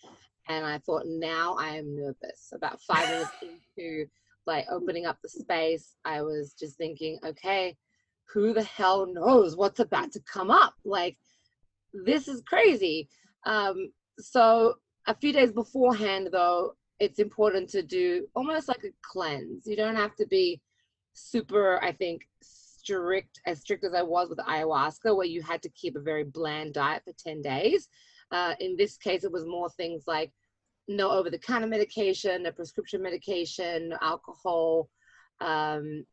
and 0.48 0.66
I 0.66 0.78
thought, 0.78 1.06
now 1.06 1.56
I 1.58 1.76
am 1.76 1.96
nervous. 1.96 2.52
About 2.52 2.80
five 2.82 3.08
minutes 3.08 3.30
into 3.76 4.06
like 4.46 4.66
opening 4.70 5.06
up 5.06 5.18
the 5.22 5.28
space, 5.28 5.94
I 6.04 6.22
was 6.22 6.54
just 6.58 6.76
thinking, 6.76 7.18
okay, 7.24 7.76
who 8.32 8.52
the 8.52 8.62
hell 8.62 9.06
knows 9.06 9.56
what's 9.56 9.80
about 9.80 10.12
to 10.12 10.20
come 10.20 10.50
up? 10.50 10.74
Like, 10.84 11.16
this 11.92 12.28
is 12.28 12.42
crazy. 12.46 13.08
Um, 13.46 13.92
so 14.18 14.74
a 15.06 15.14
few 15.14 15.32
days 15.32 15.52
beforehand, 15.52 16.28
though, 16.32 16.74
it's 16.98 17.18
important 17.18 17.68
to 17.70 17.82
do 17.82 18.26
almost 18.34 18.68
like 18.68 18.84
a 18.84 18.92
cleanse. 19.02 19.66
You 19.66 19.76
don't 19.76 19.96
have 19.96 20.14
to 20.16 20.26
be 20.26 20.60
super, 21.14 21.82
I 21.82 21.92
think, 21.92 22.22
strict, 22.42 23.40
as 23.46 23.60
strict 23.60 23.84
as 23.84 23.94
I 23.94 24.02
was 24.02 24.28
with 24.28 24.38
ayahuasca, 24.38 25.14
where 25.16 25.26
you 25.26 25.42
had 25.42 25.62
to 25.62 25.68
keep 25.70 25.96
a 25.96 26.00
very 26.00 26.24
bland 26.24 26.74
diet 26.74 27.02
for 27.04 27.12
10 27.18 27.42
days. 27.42 27.88
Uh, 28.32 28.54
in 28.60 28.76
this 28.76 28.96
case, 28.96 29.24
it 29.24 29.32
was 29.32 29.44
more 29.44 29.68
things 29.70 30.04
like 30.06 30.32
no 30.88 31.10
over 31.10 31.30
the 31.30 31.38
counter 31.38 31.66
medication, 31.66 32.42
no 32.42 32.50
prescription 32.50 33.02
medication, 33.02 33.90
no 33.90 33.98
alcohol, 34.00 34.88
um, 35.40 36.04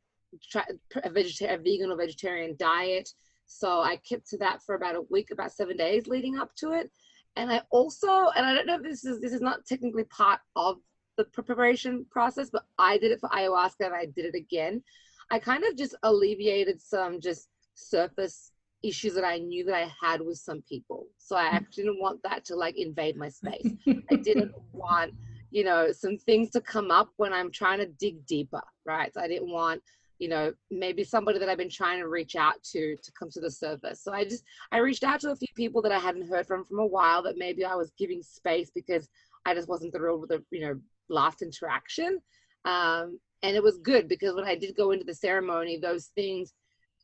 try, 0.52 0.64
a, 1.04 1.10
vegetarian, 1.10 1.60
a 1.60 1.64
vegan 1.64 1.92
or 1.92 1.98
vegetarian 1.98 2.56
diet. 2.58 3.10
So 3.46 3.82
I 3.82 3.98
kept 4.08 4.30
to 4.30 4.38
that 4.38 4.62
for 4.62 4.76
about 4.76 4.96
a 4.96 5.02
week, 5.10 5.32
about 5.32 5.54
seven 5.54 5.78
days 5.78 6.08
leading 6.08 6.38
up 6.38 6.54
to 6.58 6.74
it. 6.74 6.92
And 7.36 7.52
I 7.52 7.62
also, 7.72 8.28
and 8.36 8.46
I 8.46 8.54
don't 8.54 8.68
know 8.68 8.76
if 8.76 8.84
this 8.84 9.06
is 9.06 9.22
this 9.22 9.34
is 9.34 9.42
not 9.42 9.66
technically 9.66 10.04
part 10.06 10.40
of 10.56 10.78
the 11.18 11.24
preparation 11.26 12.06
process, 12.12 12.50
but 12.52 12.64
I 12.78 12.98
did 12.98 13.12
it 13.12 13.20
for 13.20 13.30
ayahuasca 13.30 13.86
and 13.86 13.94
I 13.94 14.06
did 14.06 14.26
it 14.26 14.36
again. 14.36 14.84
I 15.32 15.40
kind 15.40 15.64
of 15.64 15.78
just 15.78 15.96
alleviated 16.04 16.82
some 16.82 17.22
just 17.22 17.50
surface 17.76 18.52
issues 18.84 19.14
that 19.14 19.26
I 19.26 19.38
knew 19.38 19.66
that 19.66 19.76
I 19.76 19.92
had 20.02 20.22
with 20.22 20.38
some 20.38 20.62
people. 20.62 21.08
So 21.18 21.36
I 21.36 21.46
actually 21.46 21.84
didn't 21.86 22.02
want 22.02 22.22
that 22.24 22.46
to 22.46 22.56
like 22.56 22.78
invade 22.78 23.18
my 23.18 23.30
space. 23.30 23.74
I 24.10 24.16
didn't 24.16 24.54
want, 24.74 25.14
you 25.52 25.64
know, 25.64 25.92
some 25.92 26.18
things 26.18 26.50
to 26.52 26.62
come 26.62 26.92
up 26.92 27.10
when 27.18 27.34
I'm 27.34 27.52
trying 27.52 27.80
to 27.80 27.86
dig 27.86 28.26
deeper, 28.26 28.62
right? 28.86 29.14
So 29.14 29.22
I 29.22 29.28
didn't 29.28 29.52
want, 29.52 29.82
you 30.20 30.30
know, 30.30 30.54
maybe 30.70 31.04
somebody 31.04 31.40
that 31.40 31.50
I've 31.50 31.58
been 31.58 31.70
trying 31.70 32.00
to 32.00 32.08
reach 32.08 32.36
out 32.36 32.62
to 32.72 32.96
to 33.02 33.12
come 33.18 33.30
to 33.32 33.40
the 33.40 33.52
surface. 33.52 34.04
So 34.04 34.14
I 34.14 34.24
just 34.24 34.44
I 34.72 34.78
reached 34.80 35.04
out 35.04 35.22
to 35.22 35.32
a 35.32 35.36
few 35.36 35.48
people 35.56 35.82
that 35.84 35.92
I 35.92 36.00
hadn't 36.00 36.28
heard 36.28 36.46
from 36.46 36.66
from 36.66 36.80
a 36.80 36.86
while 36.86 37.22
that 37.24 37.38
maybe 37.38 37.66
I 37.66 37.76
was 37.76 37.92
giving 37.98 38.22
space 38.22 38.72
because 38.74 39.08
I 39.46 39.54
just 39.54 39.70
wasn't 39.70 39.94
thrilled 39.94 40.22
with 40.22 40.30
the, 40.30 40.44
you 40.52 40.62
know, 40.62 40.80
last 41.10 41.42
interaction. 41.42 42.20
Um, 42.66 43.20
and 43.42 43.56
it 43.56 43.64
was 43.64 43.78
good 43.78 44.10
because 44.10 44.36
when 44.36 44.44
I 44.44 44.56
did 44.56 44.76
go 44.76 44.92
into 44.92 45.06
the 45.06 45.14
ceremony, 45.14 45.78
those 45.78 46.08
things 46.16 46.54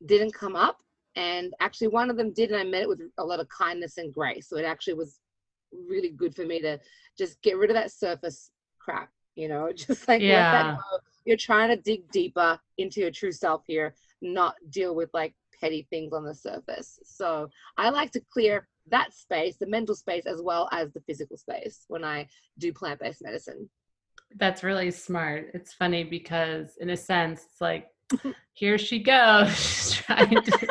didn't 0.05 0.33
come 0.33 0.57
up 0.57 0.79
and 1.15 1.53
actually 1.59 1.87
one 1.87 2.09
of 2.09 2.17
them 2.17 2.33
did 2.33 2.51
and 2.51 2.59
i 2.59 2.63
met 2.63 2.81
it 2.81 2.89
with 2.89 3.01
a 3.17 3.23
lot 3.23 3.39
of 3.39 3.47
kindness 3.49 3.97
and 3.97 4.13
grace. 4.13 4.47
So 4.49 4.57
it 4.57 4.65
actually 4.65 4.95
was 4.95 5.19
really 5.71 6.09
good 6.09 6.35
for 6.35 6.45
me 6.45 6.61
to 6.61 6.79
just 7.17 7.41
get 7.41 7.57
rid 7.57 7.69
of 7.69 7.75
that 7.75 7.91
surface 7.91 8.51
crap 8.79 9.09
you 9.35 9.47
know 9.47 9.71
just 9.75 10.07
like 10.07 10.21
yeah. 10.21 10.77
you're 11.25 11.37
trying 11.37 11.69
to 11.69 11.81
dig 11.81 12.09
deeper 12.11 12.59
into 12.77 13.01
your 13.01 13.11
true 13.11 13.31
self 13.31 13.63
here 13.67 13.93
not 14.21 14.55
deal 14.69 14.95
with 14.95 15.09
like 15.13 15.33
petty 15.59 15.87
things 15.89 16.13
on 16.13 16.23
the 16.23 16.33
surface. 16.33 16.99
So 17.03 17.49
i 17.77 17.89
like 17.89 18.11
to 18.11 18.21
clear 18.31 18.67
that 18.87 19.13
space 19.13 19.57
the 19.57 19.67
mental 19.67 19.95
space 19.95 20.25
as 20.25 20.41
well 20.41 20.69
as 20.71 20.93
the 20.93 21.01
physical 21.01 21.37
space 21.37 21.85
when 21.87 22.03
i 22.03 22.27
do 22.59 22.71
plant-based 22.71 23.23
medicine. 23.23 23.69
That's 24.37 24.63
really 24.63 24.91
smart. 24.91 25.51
It's 25.53 25.73
funny 25.73 26.03
because, 26.03 26.77
in 26.79 26.89
a 26.89 26.97
sense, 26.97 27.43
it's 27.43 27.61
like, 27.61 27.87
here 28.53 28.77
she 28.77 28.99
goes, 28.99 29.55
She's 29.55 29.91
trying 29.93 30.41
to 30.41 30.67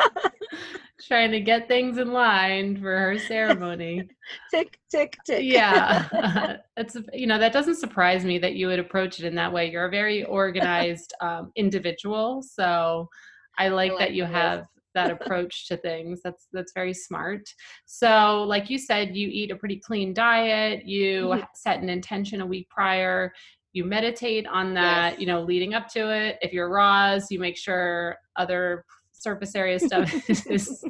trying 1.07 1.31
to 1.31 1.39
get 1.39 1.67
things 1.67 1.97
in 1.97 2.11
line 2.11 2.77
for 2.77 2.97
her 2.97 3.17
ceremony. 3.17 4.07
tick, 4.51 4.79
tick, 4.89 5.15
tick. 5.25 5.43
yeah, 5.43 6.07
that's 6.77 6.97
you 7.13 7.27
know 7.27 7.37
that 7.39 7.53
doesn't 7.53 7.75
surprise 7.75 8.25
me 8.25 8.37
that 8.39 8.55
you 8.55 8.67
would 8.67 8.79
approach 8.79 9.19
it 9.19 9.25
in 9.25 9.35
that 9.35 9.51
way. 9.51 9.69
You're 9.69 9.85
a 9.85 9.91
very 9.91 10.23
organized 10.25 11.13
um, 11.21 11.51
individual, 11.55 12.41
so 12.41 13.09
I 13.57 13.69
like, 13.69 13.91
I 13.91 13.93
like 13.93 13.99
that 13.99 14.13
you 14.13 14.25
have 14.25 14.65
that 14.93 15.11
approach 15.11 15.67
to 15.67 15.77
things. 15.77 16.21
That's 16.23 16.47
that's 16.51 16.73
very 16.73 16.93
smart. 16.93 17.43
So, 17.85 18.43
like 18.43 18.69
you 18.69 18.79
said, 18.79 19.15
you 19.15 19.29
eat 19.31 19.51
a 19.51 19.55
pretty 19.55 19.79
clean 19.79 20.13
diet. 20.13 20.85
You 20.85 21.27
mm-hmm. 21.27 21.43
set 21.53 21.81
an 21.81 21.89
intention 21.89 22.41
a 22.41 22.45
week 22.45 22.69
prior. 22.69 23.31
You 23.73 23.83
meditate 23.83 24.47
on 24.47 24.73
that, 24.75 25.13
yes. 25.13 25.19
you 25.19 25.27
know, 25.27 25.41
leading 25.41 25.73
up 25.73 25.89
to 25.89 26.09
it. 26.09 26.37
If 26.41 26.53
you're 26.53 26.69
Roz, 26.69 27.27
you 27.29 27.39
make 27.39 27.57
sure 27.57 28.15
other 28.37 28.85
surface 29.25 29.55
area 29.55 29.79
stuff 29.79 30.09
is 30.49 30.85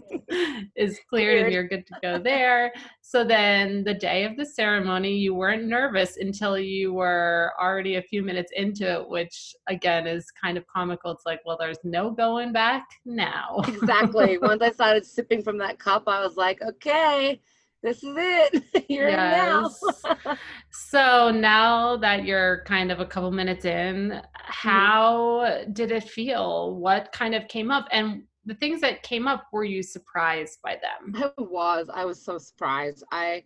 is 0.75 0.99
cleared 1.09 1.43
and 1.43 1.53
you're 1.53 1.67
good 1.67 1.87
to 1.87 1.93
go 2.01 2.19
there. 2.19 2.73
So 3.01 3.23
then 3.23 3.83
the 3.85 3.93
day 3.93 4.25
of 4.25 4.35
the 4.35 4.45
ceremony, 4.45 5.13
you 5.15 5.33
weren't 5.33 5.65
nervous 5.65 6.17
until 6.17 6.59
you 6.59 6.93
were 6.93 7.53
already 7.61 7.95
a 7.95 8.01
few 8.01 8.21
minutes 8.21 8.51
into 8.55 8.85
it, 8.99 9.07
which 9.07 9.55
again 9.67 10.05
is 10.05 10.25
kind 10.31 10.57
of 10.57 10.67
comical. 10.67 11.11
It's 11.11 11.25
like, 11.25 11.39
well, 11.45 11.57
there's 11.57 11.83
no 11.85 12.11
going 12.11 12.51
back 12.51 12.85
now. 13.05 13.61
exactly. 13.67 14.37
Once 14.41 14.61
I 14.61 14.71
started 14.71 15.05
sipping 15.05 15.41
from 15.41 15.57
that 15.59 15.79
cup, 15.79 16.03
I 16.07 16.19
was 16.21 16.35
like, 16.35 16.61
okay, 16.61 17.39
this 17.85 18.03
is 18.03 18.15
it. 18.17 18.63
You're 18.89 19.09
yes. 19.09 19.79
now. 20.03 20.37
so 20.71 21.29
now 21.29 21.95
that 21.97 22.25
you're 22.25 22.63
kind 22.65 22.91
of 22.91 22.99
a 22.99 23.05
couple 23.05 23.31
minutes 23.31 23.63
in, 23.63 24.09
mm-hmm. 24.09 24.25
how 24.33 25.43
mm-hmm. 25.45 25.71
did 25.71 25.91
it 25.91 26.03
feel? 26.03 26.75
What 26.75 27.11
kind 27.11 27.35
of 27.35 27.47
came 27.47 27.69
up? 27.69 27.87
And 27.91 28.23
the 28.45 28.55
things 28.55 28.81
that 28.81 29.03
came 29.03 29.27
up, 29.27 29.45
were 29.53 29.63
you 29.63 29.83
surprised 29.83 30.59
by 30.63 30.77
them? 30.81 31.31
I 31.37 31.41
was. 31.41 31.87
I 31.93 32.05
was 32.05 32.23
so 32.23 32.39
surprised. 32.39 33.03
I 33.11 33.43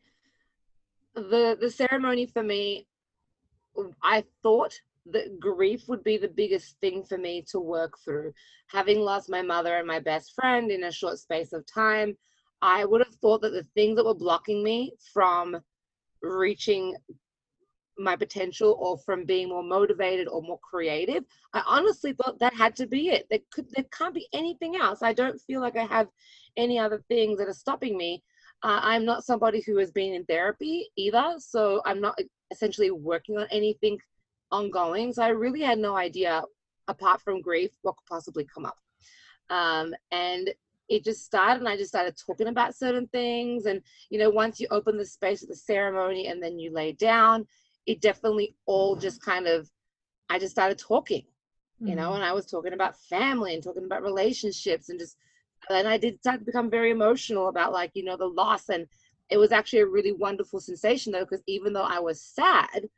the 1.15 1.58
the 1.60 1.69
ceremony 1.69 2.25
for 2.25 2.41
me, 2.41 2.88
I 4.02 4.23
thought 4.41 4.73
that 5.12 5.39
grief 5.39 5.89
would 5.89 6.04
be 6.04 6.17
the 6.17 6.30
biggest 6.30 6.80
thing 6.80 7.04
for 7.04 7.17
me 7.17 7.43
to 7.52 7.60
work 7.60 7.97
through. 8.06 8.32
Having 8.67 9.02
lost 9.02 9.30
my 9.30 9.41
mother 9.41 9.75
and 9.78 9.88
my 9.88 9.99
best 9.99 10.34
friend 10.34 10.71
in 10.71 10.86
a 10.86 10.91
short 10.91 11.17
space 11.19 11.52
of 11.52 11.65
time, 11.65 12.15
I 12.62 12.86
would 12.86 13.02
have 13.02 13.15
thought 13.15 13.41
that 13.41 13.54
the 13.54 13.65
things 13.76 13.95
that 13.95 14.06
were 14.06 14.13
blocking 14.13 14.63
me 14.63 14.93
from 15.13 15.60
reaching 16.22 16.95
my 17.98 18.15
potential 18.15 18.78
or 18.80 18.98
from 19.00 19.26
being 19.26 19.50
more 19.50 19.63
motivated 19.63 20.26
or 20.30 20.41
more 20.41 20.60
creative 20.60 21.26
i 21.54 21.62
honestly 21.65 22.13
thought 22.13 22.39
that 22.39 22.54
had 22.54 22.74
to 22.74 22.88
be 22.88 23.10
it. 23.10 23.28
There 23.30 23.39
could 23.52 23.67
there 23.72 23.84
can't 23.91 24.13
be 24.13 24.26
anything 24.32 24.78
else. 24.78 25.04
I 25.04 25.12
don't 25.12 25.39
feel 25.41 25.60
like 25.60 25.76
i 25.76 25.86
have 25.86 26.08
any 26.56 26.80
other 26.80 27.04
things 27.10 27.38
that 27.39 27.50
are 27.50 27.54
stopping 27.54 27.98
me. 27.98 28.24
Uh, 28.63 28.80
i'm 28.84 29.06
not 29.06 29.26
somebody 29.26 29.62
who 29.62 29.78
has 29.78 29.91
been 29.91 30.13
in 30.13 30.26
therapy 30.26 30.89
either 30.98 31.36
so 31.38 31.82
i'm 31.86 32.02
not 32.02 32.17
essentially 32.52 32.91
working 32.91 33.38
on 33.38 33.48
anything 33.52 33.98
ongoing 34.52 35.13
so 35.13 35.24
i 35.24 35.30
really 35.30 35.62
had 35.62 35.80
no 35.80 35.95
idea 35.95 36.41
apart 36.89 37.22
from 37.22 37.39
grief 37.39 37.72
what 37.84 37.95
could 37.95 38.06
possibly 38.08 38.45
come 38.54 38.65
up. 38.65 38.78
Um, 39.50 39.93
and 40.12 40.50
it 40.89 41.04
just 41.04 41.23
started 41.23 41.60
and 41.60 41.69
I 41.69 41.78
just 41.78 41.91
started 41.91 42.15
talking 42.17 42.47
about 42.47 42.75
certain 42.75 43.08
things. 43.08 43.65
And, 43.65 43.82
you 44.10 44.17
know, 44.17 44.30
once 44.30 44.60
you 44.60 44.67
open 44.71 44.97
the 44.97 45.06
space 45.06 45.43
of 45.43 45.49
the 45.49 45.56
ceremony 45.56 46.28
and 46.28 46.41
then 46.41 46.58
you 46.58 46.73
lay 46.73 46.93
down, 46.93 47.45
it 47.86 48.02
definitely 48.02 48.56
all 48.65 48.95
just 48.95 49.21
kind 49.21 49.47
of, 49.47 49.69
I 50.30 50.39
just 50.39 50.52
started 50.52 50.80
talking, 50.80 51.23
you 51.80 51.95
know, 51.95 52.08
mm-hmm. 52.08 52.15
and 52.15 52.23
I 52.23 52.34
was 52.34 52.45
talking 52.47 52.73
about 52.73 52.99
family 53.02 53.54
and 53.54 53.63
talking 53.63 53.86
about 53.86 54.04
relationships 54.04 54.89
and 54.89 54.99
just, 54.99 55.15
and 55.69 55.88
I 55.88 55.97
did 55.97 56.19
start 56.19 56.39
to 56.39 56.45
become 56.45 56.69
very 56.69 56.91
emotional 56.91 57.49
about 57.49 57.71
like, 57.71 57.91
you 57.93 58.04
know, 58.04 58.17
the 58.17 58.25
loss. 58.25 58.69
And 58.69 58.88
it 59.30 59.38
was 59.38 59.52
actually 59.52 59.80
a 59.80 59.88
really 59.88 60.12
wonderful 60.12 60.60
sensation 60.60 61.12
though, 61.12 61.25
because 61.25 61.43
even 61.47 61.73
though 61.73 61.84
I 61.84 61.99
was 61.99 62.21
sad, 62.21 62.89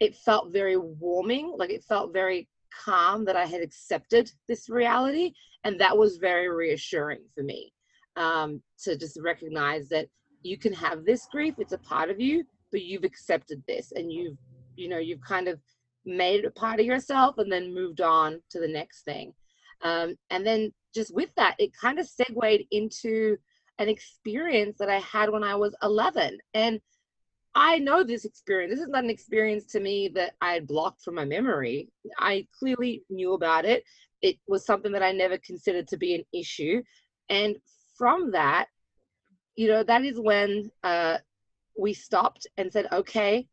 it 0.00 0.16
felt 0.16 0.52
very 0.52 0.76
warming. 0.76 1.54
Like 1.56 1.70
it 1.70 1.84
felt 1.84 2.12
very 2.12 2.48
calm 2.84 3.24
that 3.26 3.36
I 3.36 3.46
had 3.46 3.62
accepted 3.62 4.30
this 4.48 4.68
reality. 4.68 5.32
And 5.66 5.80
that 5.80 5.98
was 5.98 6.18
very 6.18 6.48
reassuring 6.48 7.22
for 7.34 7.42
me 7.42 7.72
um, 8.14 8.62
to 8.84 8.96
just 8.96 9.18
recognize 9.20 9.88
that 9.88 10.06
you 10.42 10.56
can 10.56 10.72
have 10.72 11.04
this 11.04 11.26
grief, 11.26 11.54
it's 11.58 11.72
a 11.72 11.78
part 11.78 12.08
of 12.08 12.20
you, 12.20 12.44
but 12.70 12.82
you've 12.82 13.02
accepted 13.02 13.64
this 13.66 13.90
and 13.90 14.12
you've, 14.12 14.38
you 14.76 14.88
know, 14.88 14.98
you've 14.98 15.20
kind 15.22 15.48
of 15.48 15.58
made 16.04 16.44
it 16.44 16.46
a 16.46 16.52
part 16.52 16.78
of 16.78 16.86
yourself 16.86 17.38
and 17.38 17.50
then 17.50 17.74
moved 17.74 18.00
on 18.00 18.40
to 18.50 18.60
the 18.60 18.68
next 18.68 19.02
thing. 19.02 19.32
Um, 19.82 20.14
and 20.30 20.46
then 20.46 20.72
just 20.94 21.12
with 21.12 21.30
that, 21.36 21.56
it 21.58 21.76
kind 21.76 21.98
of 21.98 22.06
segued 22.06 22.62
into 22.70 23.36
an 23.80 23.88
experience 23.88 24.78
that 24.78 24.88
I 24.88 25.00
had 25.00 25.30
when 25.30 25.42
I 25.42 25.56
was 25.56 25.74
11. 25.82 26.38
And 26.54 26.80
I 27.56 27.78
know 27.78 28.04
this 28.04 28.24
experience. 28.24 28.70
This 28.70 28.82
is 28.82 28.88
not 28.88 29.02
an 29.02 29.10
experience 29.10 29.64
to 29.72 29.80
me 29.80 30.08
that 30.14 30.34
I 30.40 30.52
had 30.52 30.68
blocked 30.68 31.02
from 31.02 31.16
my 31.16 31.24
memory. 31.24 31.88
I 32.20 32.46
clearly 32.56 33.02
knew 33.10 33.32
about 33.32 33.64
it. 33.64 33.82
It 34.22 34.36
was 34.46 34.64
something 34.64 34.92
that 34.92 35.02
I 35.02 35.12
never 35.12 35.38
considered 35.38 35.88
to 35.88 35.96
be 35.96 36.14
an 36.14 36.24
issue. 36.32 36.82
And 37.28 37.56
from 37.96 38.32
that, 38.32 38.66
you 39.56 39.68
know, 39.68 39.82
that 39.82 40.04
is 40.04 40.18
when 40.18 40.70
uh, 40.82 41.18
we 41.78 41.94
stopped 41.94 42.46
and 42.56 42.72
said, 42.72 42.86
okay, 42.92 43.46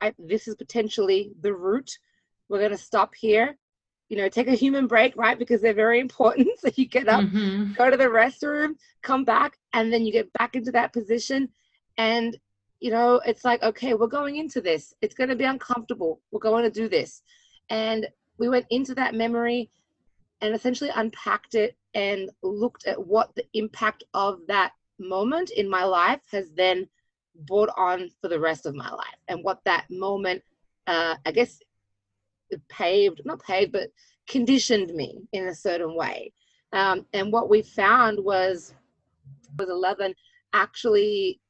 I, 0.00 0.14
this 0.18 0.46
is 0.48 0.54
potentially 0.54 1.32
the 1.40 1.52
route. 1.52 1.90
We're 2.48 2.58
going 2.58 2.70
to 2.70 2.78
stop 2.78 3.14
here. 3.14 3.56
You 4.08 4.16
know, 4.16 4.28
take 4.28 4.48
a 4.48 4.54
human 4.54 4.86
break, 4.86 5.14
right? 5.16 5.38
Because 5.38 5.60
they're 5.60 5.74
very 5.74 6.00
important. 6.00 6.48
So 6.58 6.70
you 6.74 6.86
get 6.86 7.08
up, 7.08 7.24
mm-hmm. 7.24 7.74
go 7.74 7.90
to 7.90 7.96
the 7.96 8.04
restroom, 8.04 8.74
come 9.02 9.24
back, 9.24 9.58
and 9.74 9.92
then 9.92 10.04
you 10.06 10.12
get 10.12 10.32
back 10.32 10.56
into 10.56 10.72
that 10.72 10.92
position. 10.92 11.50
And 11.98 12.38
you 12.80 12.90
know, 12.90 13.20
it's 13.26 13.44
like, 13.44 13.62
okay, 13.62 13.94
we're 13.94 14.06
going 14.06 14.36
into 14.36 14.60
this. 14.60 14.94
It's 15.02 15.14
going 15.14 15.30
to 15.30 15.36
be 15.36 15.44
uncomfortable. 15.44 16.20
We're 16.30 16.40
going 16.40 16.64
to 16.64 16.70
do 16.70 16.88
this. 16.88 17.22
And 17.70 18.06
we 18.38 18.48
went 18.48 18.66
into 18.70 18.94
that 18.94 19.14
memory 19.14 19.70
and 20.40 20.54
essentially 20.54 20.90
unpacked 20.94 21.54
it 21.54 21.76
and 21.94 22.30
looked 22.42 22.86
at 22.86 23.06
what 23.06 23.34
the 23.34 23.44
impact 23.54 24.04
of 24.14 24.40
that 24.48 24.72
moment 24.98 25.50
in 25.50 25.68
my 25.68 25.84
life 25.84 26.20
has 26.30 26.50
then 26.50 26.88
brought 27.46 27.70
on 27.76 28.10
for 28.20 28.28
the 28.28 28.38
rest 28.38 28.66
of 28.66 28.74
my 28.74 28.90
life 28.90 29.18
and 29.28 29.42
what 29.42 29.60
that 29.64 29.86
moment, 29.90 30.42
uh, 30.86 31.14
I 31.24 31.30
guess, 31.32 31.60
paved, 32.68 33.22
not 33.24 33.42
paved, 33.42 33.72
but 33.72 33.90
conditioned 34.28 34.94
me 34.94 35.28
in 35.32 35.48
a 35.48 35.54
certain 35.54 35.94
way. 35.94 36.32
Um, 36.72 37.06
and 37.12 37.32
what 37.32 37.48
we 37.48 37.62
found 37.62 38.22
was, 38.22 38.74
was 39.58 39.68
11 39.68 40.14
actually 40.52 41.40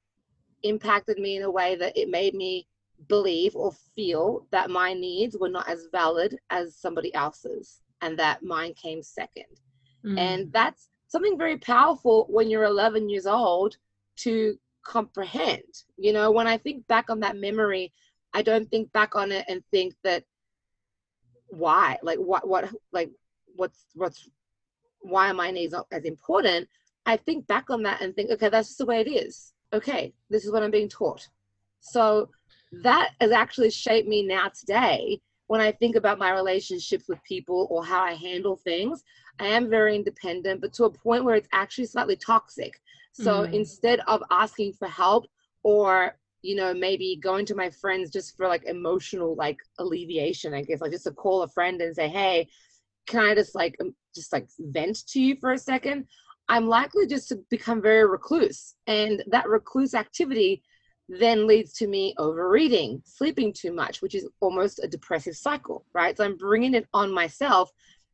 impacted 0.62 1.18
me 1.18 1.36
in 1.36 1.42
a 1.42 1.50
way 1.50 1.76
that 1.76 1.96
it 1.96 2.08
made 2.08 2.34
me 2.34 2.66
believe 3.08 3.54
or 3.54 3.72
feel 3.94 4.46
that 4.50 4.70
my 4.70 4.92
needs 4.92 5.36
were 5.38 5.48
not 5.48 5.68
as 5.68 5.86
valid 5.92 6.36
as 6.50 6.74
somebody 6.74 7.14
else's 7.14 7.80
and 8.00 8.18
that 8.18 8.42
mine 8.42 8.74
came 8.74 9.02
second. 9.02 9.44
Mm. 10.04 10.18
And 10.18 10.52
that's 10.52 10.88
something 11.08 11.38
very 11.38 11.56
powerful 11.58 12.26
when 12.28 12.50
you're 12.50 12.64
11 12.64 13.08
years 13.08 13.26
old 13.26 13.76
to 14.16 14.56
comprehend. 14.84 15.62
You 15.96 16.12
know, 16.12 16.30
when 16.30 16.46
I 16.46 16.58
think 16.58 16.86
back 16.86 17.10
on 17.10 17.20
that 17.20 17.36
memory, 17.36 17.92
I 18.34 18.42
don't 18.42 18.70
think 18.70 18.92
back 18.92 19.16
on 19.16 19.32
it 19.32 19.44
and 19.48 19.62
think 19.70 19.94
that 20.04 20.24
why, 21.48 21.98
like 22.02 22.18
what, 22.18 22.46
what, 22.46 22.72
like 22.92 23.10
what's, 23.56 23.86
what's, 23.94 24.28
why 25.00 25.30
are 25.30 25.34
my 25.34 25.50
needs 25.50 25.72
not 25.72 25.86
as 25.92 26.04
important? 26.04 26.68
I 27.06 27.16
think 27.16 27.46
back 27.46 27.70
on 27.70 27.82
that 27.84 28.02
and 28.02 28.14
think, 28.14 28.30
okay, 28.30 28.48
that's 28.48 28.68
just 28.68 28.78
the 28.78 28.86
way 28.86 29.00
it 29.00 29.08
is 29.08 29.52
okay, 29.72 30.12
this 30.30 30.44
is 30.44 30.52
what 30.52 30.62
I'm 30.62 30.70
being 30.70 30.88
taught. 30.88 31.26
So 31.80 32.30
that 32.82 33.10
has 33.20 33.30
actually 33.30 33.70
shaped 33.70 34.08
me 34.08 34.22
now 34.22 34.50
today 34.58 35.20
when 35.48 35.60
I 35.60 35.72
think 35.72 35.96
about 35.96 36.18
my 36.18 36.32
relationships 36.32 37.08
with 37.08 37.22
people 37.24 37.66
or 37.70 37.84
how 37.84 38.02
I 38.02 38.14
handle 38.14 38.56
things. 38.56 39.02
I 39.40 39.46
am 39.46 39.68
very 39.68 39.96
independent, 39.96 40.60
but 40.60 40.72
to 40.74 40.84
a 40.84 40.90
point 40.90 41.24
where 41.24 41.34
it's 41.34 41.48
actually 41.52 41.86
slightly 41.86 42.16
toxic. 42.16 42.80
So 43.12 43.42
mm. 43.42 43.52
instead 43.52 44.00
of 44.06 44.22
asking 44.30 44.74
for 44.74 44.88
help 44.88 45.26
or 45.62 46.16
you 46.42 46.54
know 46.54 46.72
maybe 46.72 47.18
going 47.20 47.44
to 47.46 47.54
my 47.56 47.68
friends 47.68 48.10
just 48.10 48.36
for 48.36 48.46
like 48.46 48.62
emotional 48.62 49.34
like 49.34 49.58
alleviation 49.80 50.54
i 50.54 50.62
guess 50.62 50.80
like 50.80 50.92
just 50.92 51.02
to 51.02 51.10
call 51.10 51.42
a 51.42 51.48
friend 51.48 51.80
and 51.80 51.96
say 51.96 52.06
hey 52.06 52.46
can 53.08 53.24
i 53.24 53.34
just 53.34 53.56
like 53.56 53.74
um, 53.80 53.92
just 54.14 54.32
like 54.32 54.46
vent 54.60 55.04
to 55.08 55.20
you 55.20 55.34
for 55.40 55.50
a 55.50 55.58
second 55.58 56.06
I'm 56.48 56.66
likely 56.66 57.06
just 57.06 57.28
to 57.28 57.36
become 57.50 57.82
very 57.82 58.06
recluse. 58.06 58.74
And 58.86 59.22
that 59.28 59.48
recluse 59.48 59.94
activity 59.94 60.62
then 61.08 61.46
leads 61.46 61.72
to 61.74 61.86
me 61.86 62.14
overeating, 62.18 63.02
sleeping 63.04 63.52
too 63.52 63.72
much, 63.72 64.02
which 64.02 64.14
is 64.14 64.28
almost 64.40 64.80
a 64.82 64.88
depressive 64.88 65.36
cycle, 65.36 65.84
right? 65.94 66.16
So 66.16 66.24
I'm 66.24 66.36
bringing 66.36 66.74
it 66.74 66.86
on 66.92 67.12
myself. 67.12 67.70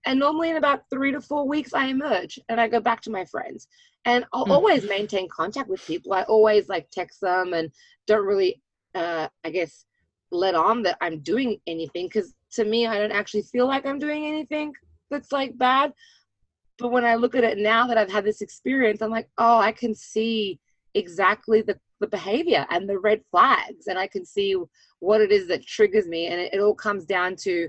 And 0.07 0.19
normally 0.19 0.51
in 0.51 0.57
about 0.57 0.83
three 0.91 1.11
to 1.13 1.21
four 1.21 1.49
weeks, 1.49 1.75
I 1.75 1.87
emerge 1.87 2.39
and 2.49 2.61
I 2.61 2.69
go 2.69 2.81
back 2.81 3.01
to 3.03 3.11
my 3.11 3.25
friends. 3.25 3.67
And 4.05 4.25
I'll 4.33 4.47
mm. 4.47 4.53
always 4.53 4.89
maintain 4.89 5.29
contact 5.29 5.69
with 5.69 5.85
people. 5.87 6.13
I 6.13 6.23
always 6.23 6.69
like 6.69 6.89
text 6.91 7.21
them 7.21 7.53
and 7.53 7.71
don't 8.07 8.27
really, 8.27 8.63
uh, 8.95 9.29
I 9.45 9.51
guess, 9.51 9.87
let 10.31 10.55
on 10.55 10.83
that 10.83 10.99
I'm 11.01 11.21
doing 11.21 11.59
anything 11.67 12.07
because 12.07 12.35
to 12.53 12.65
me, 12.65 12.87
I 12.87 12.99
don't 12.99 13.13
actually 13.13 13.43
feel 13.43 13.67
like 13.67 13.87
I'm 13.87 13.99
doing 13.99 14.27
anything 14.27 14.73
that's 15.11 15.33
like 15.33 15.57
bad. 15.59 15.93
But 16.79 16.89
when 16.89 17.05
I 17.05 17.15
look 17.15 17.35
at 17.35 17.45
it 17.45 17.59
now 17.59 17.87
that 17.87 17.99
I've 17.99 18.11
had 18.11 18.25
this 18.25 18.41
experience, 18.41 19.01
I'm 19.01 19.11
like, 19.11 19.29
oh, 19.39 19.59
I 19.59 19.73
can 19.73 19.95
see 19.95 20.61
exactly 20.95 21.63
the, 21.63 21.79
the 22.01 22.07
behavior 22.07 22.67
and 22.71 22.89
the 22.89 22.99
red 22.99 23.23
flags, 23.31 23.87
and 23.87 23.99
I 23.99 24.07
can 24.07 24.25
see 24.25 24.57
what 25.01 25.21
it 25.21 25.33
is 25.33 25.49
that 25.49 25.67
triggers 25.67 26.07
me. 26.07 26.27
And 26.27 26.41
it, 26.41 26.55
it 26.55 26.61
all 26.61 26.75
comes 26.75 27.05
down 27.05 27.37
to 27.43 27.69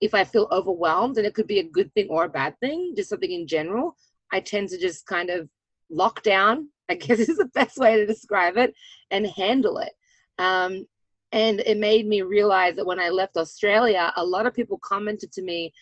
if 0.00 0.14
I 0.14 0.24
feel 0.24 0.48
overwhelmed, 0.50 1.16
and 1.16 1.26
it 1.26 1.34
could 1.34 1.46
be 1.46 1.60
a 1.60 1.70
good 1.70 1.92
thing 1.94 2.08
or 2.10 2.24
a 2.24 2.28
bad 2.28 2.58
thing, 2.60 2.94
just 2.96 3.08
something 3.08 3.30
in 3.30 3.46
general, 3.46 3.96
I 4.32 4.40
tend 4.40 4.68
to 4.70 4.78
just 4.78 5.06
kind 5.06 5.30
of 5.30 5.48
lock 5.90 6.22
down, 6.22 6.68
I 6.88 6.94
guess 6.94 7.18
is 7.28 7.38
the 7.38 7.46
best 7.46 7.78
way 7.78 7.96
to 7.96 8.06
describe 8.06 8.56
it, 8.56 8.74
and 9.10 9.26
handle 9.26 9.78
it. 9.78 9.92
Um, 10.38 10.86
and 11.32 11.60
it 11.60 11.78
made 11.78 12.06
me 12.06 12.22
realize 12.22 12.76
that 12.76 12.86
when 12.86 13.00
I 13.00 13.08
left 13.08 13.36
Australia, 13.36 14.12
a 14.16 14.24
lot 14.24 14.46
of 14.46 14.54
people 14.54 14.78
commented 14.82 15.32
to 15.32 15.42
me 15.42 15.72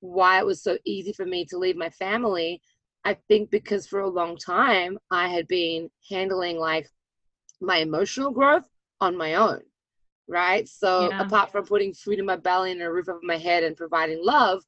why 0.00 0.38
it 0.38 0.46
was 0.46 0.62
so 0.62 0.78
easy 0.84 1.12
for 1.12 1.26
me 1.26 1.44
to 1.46 1.58
leave 1.58 1.76
my 1.76 1.90
family. 1.90 2.60
I 3.04 3.16
think 3.28 3.50
because 3.50 3.86
for 3.86 4.00
a 4.00 4.08
long 4.08 4.36
time 4.36 4.98
I 5.10 5.28
had 5.28 5.46
been 5.48 5.90
handling 6.08 6.58
like 6.58 6.88
my 7.60 7.78
emotional 7.78 8.30
growth 8.30 8.68
on 9.00 9.16
my 9.16 9.34
own 9.34 9.60
right? 10.30 10.68
So 10.68 11.10
yeah. 11.10 11.22
apart 11.22 11.50
from 11.50 11.66
putting 11.66 11.92
food 11.92 12.18
in 12.20 12.24
my 12.24 12.36
belly 12.36 12.70
and 12.70 12.80
a 12.80 12.90
roof 12.90 13.08
over 13.08 13.18
my 13.22 13.36
head 13.36 13.64
and 13.64 13.76
providing 13.76 14.24
love, 14.24 14.62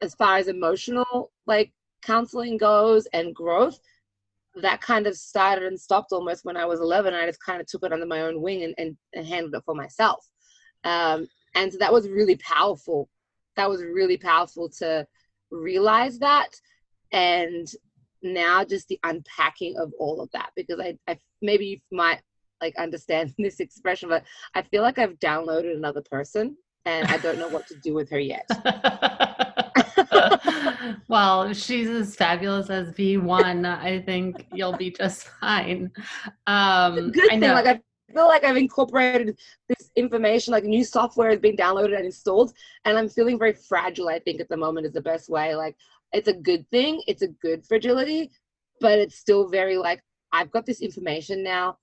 as 0.00 0.14
far 0.14 0.36
as 0.36 0.46
emotional 0.46 1.32
like 1.46 1.72
counseling 2.02 2.58
goes 2.58 3.06
and 3.12 3.34
growth, 3.34 3.80
that 4.56 4.80
kind 4.80 5.06
of 5.06 5.16
started 5.16 5.64
and 5.64 5.80
stopped 5.80 6.12
almost 6.12 6.44
when 6.44 6.56
I 6.56 6.66
was 6.66 6.80
11. 6.80 7.14
I 7.14 7.26
just 7.26 7.42
kind 7.42 7.60
of 7.60 7.66
took 7.66 7.82
it 7.82 7.92
under 7.92 8.06
my 8.06 8.22
own 8.22 8.40
wing 8.40 8.62
and, 8.62 8.74
and, 8.78 8.96
and 9.14 9.26
handled 9.26 9.54
it 9.54 9.62
for 9.64 9.74
myself. 9.74 10.24
Um, 10.84 11.26
and 11.54 11.72
so 11.72 11.78
that 11.78 11.92
was 11.92 12.08
really 12.08 12.36
powerful. 12.36 13.08
That 13.56 13.70
was 13.70 13.82
really 13.82 14.18
powerful 14.18 14.68
to 14.78 15.06
realize 15.50 16.18
that. 16.18 16.50
And 17.10 17.66
now 18.22 18.64
just 18.64 18.88
the 18.88 18.98
unpacking 19.04 19.76
of 19.78 19.92
all 19.98 20.20
of 20.20 20.30
that, 20.32 20.50
because 20.56 20.80
I, 20.80 20.98
I 21.06 21.18
maybe 21.42 21.66
you 21.66 21.78
might 21.90 22.20
like 22.60 22.76
understand 22.76 23.34
this 23.38 23.60
expression, 23.60 24.08
but 24.08 24.24
I 24.54 24.62
feel 24.62 24.82
like 24.82 24.98
I've 24.98 25.18
downloaded 25.18 25.76
another 25.76 26.02
person 26.02 26.56
and 26.84 27.06
I 27.08 27.18
don't 27.18 27.38
know 27.38 27.48
what 27.48 27.66
to 27.68 27.76
do 27.76 27.94
with 27.94 28.08
her 28.10 28.18
yet. 28.18 28.48
well, 31.08 31.52
she's 31.52 31.88
as 31.88 32.16
fabulous 32.16 32.70
as 32.70 32.92
V1. 32.92 33.66
I 33.66 34.00
think 34.00 34.46
you'll 34.52 34.76
be 34.76 34.90
just 34.90 35.24
fine. 35.40 35.90
Um, 36.46 37.10
good 37.10 37.28
thing, 37.28 37.40
like 37.40 37.66
I 37.66 37.80
feel 38.12 38.26
like 38.26 38.44
I've 38.44 38.56
incorporated 38.56 39.38
this 39.68 39.90
information, 39.96 40.52
like 40.52 40.64
new 40.64 40.84
software 40.84 41.30
has 41.30 41.40
been 41.40 41.56
downloaded 41.56 41.96
and 41.96 42.06
installed, 42.06 42.52
and 42.84 42.96
I'm 42.96 43.08
feeling 43.08 43.38
very 43.38 43.52
fragile. 43.52 44.08
I 44.08 44.18
think 44.18 44.40
at 44.40 44.48
the 44.48 44.56
moment 44.56 44.86
is 44.86 44.92
the 44.92 45.00
best 45.02 45.28
way. 45.28 45.54
Like 45.54 45.76
it's 46.12 46.28
a 46.28 46.32
good 46.32 46.68
thing, 46.70 47.02
it's 47.06 47.22
a 47.22 47.28
good 47.28 47.64
fragility, 47.66 48.30
but 48.80 48.98
it's 48.98 49.18
still 49.18 49.48
very 49.48 49.76
like 49.76 50.02
I've 50.32 50.50
got 50.50 50.66
this 50.66 50.80
information 50.80 51.42
now. 51.42 51.78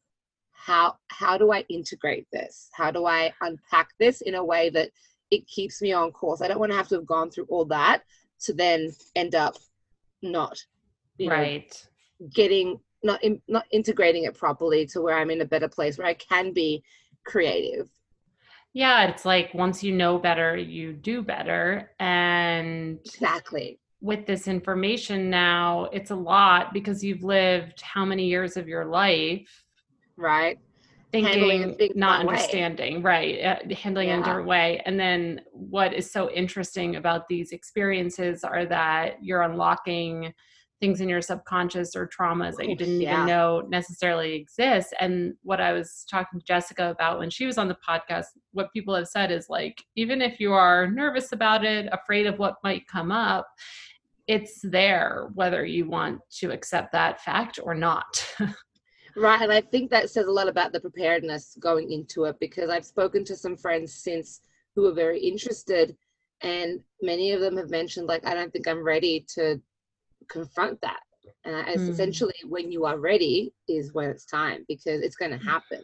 How 0.52 0.96
how 1.10 1.38
do 1.38 1.52
i 1.52 1.66
integrate 1.70 2.28
this? 2.32 2.70
How 2.74 2.92
do 2.92 3.06
i 3.06 3.32
unpack 3.42 3.90
this 4.00 4.22
in 4.22 4.36
a 4.36 4.44
way 4.44 4.70
that 4.72 4.90
it 5.32 5.48
keeps 5.48 5.82
me 5.82 5.92
on 5.92 6.12
course? 6.12 6.42
I 6.42 6.48
don't 6.48 6.60
want 6.60 6.72
to 6.72 6.78
have 6.78 6.88
to 6.90 6.96
have 6.96 7.06
gone 7.06 7.30
through 7.30 7.48
all 7.50 7.66
that 7.66 8.04
to 8.42 8.54
then 8.54 8.92
end 9.16 9.36
up 9.36 9.56
not 10.22 10.58
right 11.20 11.88
know, 12.20 12.28
getting 12.34 12.80
not 13.04 13.24
in, 13.24 13.42
not 13.48 13.66
integrating 13.72 14.24
it 14.24 14.38
properly 14.38 14.86
to 14.88 15.02
where 15.02 15.18
i'm 15.18 15.30
in 15.30 15.42
a 15.42 15.46
better 15.46 15.68
place 15.68 15.98
where 15.98 16.08
i 16.08 16.14
can 16.14 16.52
be 16.54 16.84
creative. 17.26 17.90
Yeah 18.74 19.08
it's 19.08 19.26
like 19.26 19.54
once 19.54 19.84
you 19.84 19.94
know 19.94 20.18
better 20.18 20.58
you 20.58 20.94
do 20.94 21.22
better 21.22 21.92
and 22.00 23.00
exactly 23.06 23.80
with 24.06 24.28
this 24.28 24.48
information 24.48 25.32
now 25.32 25.86
it's 25.92 26.12
a 26.12 26.16
lot 26.16 26.72
because 26.74 27.04
you've 27.04 27.24
lived 27.24 27.82
how 27.82 28.06
many 28.06 28.28
years 28.28 28.56
of 28.56 28.68
your 28.68 28.86
life 28.86 29.64
right 30.16 30.60
thinking 31.12 31.76
not 31.96 32.20
understanding 32.20 33.02
way. 33.02 33.02
right 33.02 33.44
uh, 33.44 33.76
handling 33.76 34.10
yeah. 34.10 34.14
in 34.14 34.20
a 34.22 34.24
different 34.24 34.48
way 34.48 34.80
and 34.86 35.00
then 35.00 35.42
what 35.54 35.92
is 35.92 36.12
so 36.12 36.30
interesting 36.30 36.98
about 36.98 37.28
these 37.28 37.52
experiences 37.52 38.44
are 38.44 38.64
that 38.68 39.16
you're 39.24 39.42
unlocking 39.42 40.32
things 40.82 41.02
in 41.02 41.10
your 41.10 41.22
subconscious 41.22 41.96
or 41.96 42.08
traumas 42.08 42.58
that 42.58 42.68
you 42.68 42.76
didn't 42.76 43.02
yeah. 43.02 43.14
even 43.14 43.26
know 43.26 43.64
necessarily 43.70 44.36
exist 44.36 44.94
and 45.00 45.34
what 45.42 45.60
i 45.60 45.72
was 45.72 46.06
talking 46.12 46.40
to 46.40 46.46
jessica 46.46 46.92
about 46.92 47.18
when 47.18 47.30
she 47.32 47.48
was 47.48 47.58
on 47.58 47.68
the 47.68 47.78
podcast 47.88 48.26
what 48.52 48.72
people 48.72 48.94
have 48.94 49.08
said 49.08 49.32
is 49.32 49.48
like 49.50 49.82
even 49.96 50.22
if 50.22 50.40
you 50.40 50.54
are 50.54 50.92
nervous 50.92 51.32
about 51.32 51.66
it 51.66 51.90
afraid 51.92 52.28
of 52.28 52.38
what 52.38 52.58
might 52.64 52.86
come 52.88 53.12
up 53.12 53.48
it's 54.28 54.60
there 54.64 55.30
whether 55.34 55.66
you 55.66 55.88
want 55.88 56.20
to 56.32 56.52
accept 56.52 56.92
that 56.92 57.22
fact 57.22 57.60
or 57.62 57.76
not 57.76 58.28
Right. 59.16 59.42
And 59.42 59.52
I 59.52 59.62
think 59.62 59.90
that 59.92 60.10
says 60.10 60.28
a 60.28 60.32
lot 60.32 60.50
about 60.50 60.74
the 60.74 60.80
preparedness 60.80 61.58
going 61.60 61.92
into 61.92 62.26
it 62.26 62.36
because 62.40 62.70
I've 62.70 62.86
spoken 62.86 63.24
to 63.26 63.36
some 63.36 63.56
friends 63.56 63.94
since 63.94 64.42
who 64.76 64.86
are 64.88 64.94
very 64.94 65.20
interested, 65.20 65.96
and 66.42 66.82
many 67.02 67.32
of 67.32 67.40
them 67.40 67.56
have 67.56 67.70
mentioned, 67.70 68.08
like, 68.08 68.26
I 68.26 68.34
don't 68.34 68.52
think 68.52 68.68
I'm 68.68 68.84
ready 68.84 69.26
to 69.36 69.62
confront 70.30 70.82
that. 70.82 71.00
And 71.46 71.80
mm. 71.80 71.90
essentially, 71.90 72.34
when 72.44 72.72
you 72.72 72.86
are 72.86 73.00
ready, 73.00 73.54
is 73.70 73.94
when 73.94 74.10
it's 74.10 74.26
time 74.26 74.66
because 74.68 75.02
it's 75.02 75.16
going 75.16 75.32
to 75.32 75.38
mm. 75.38 75.46
happen, 75.46 75.82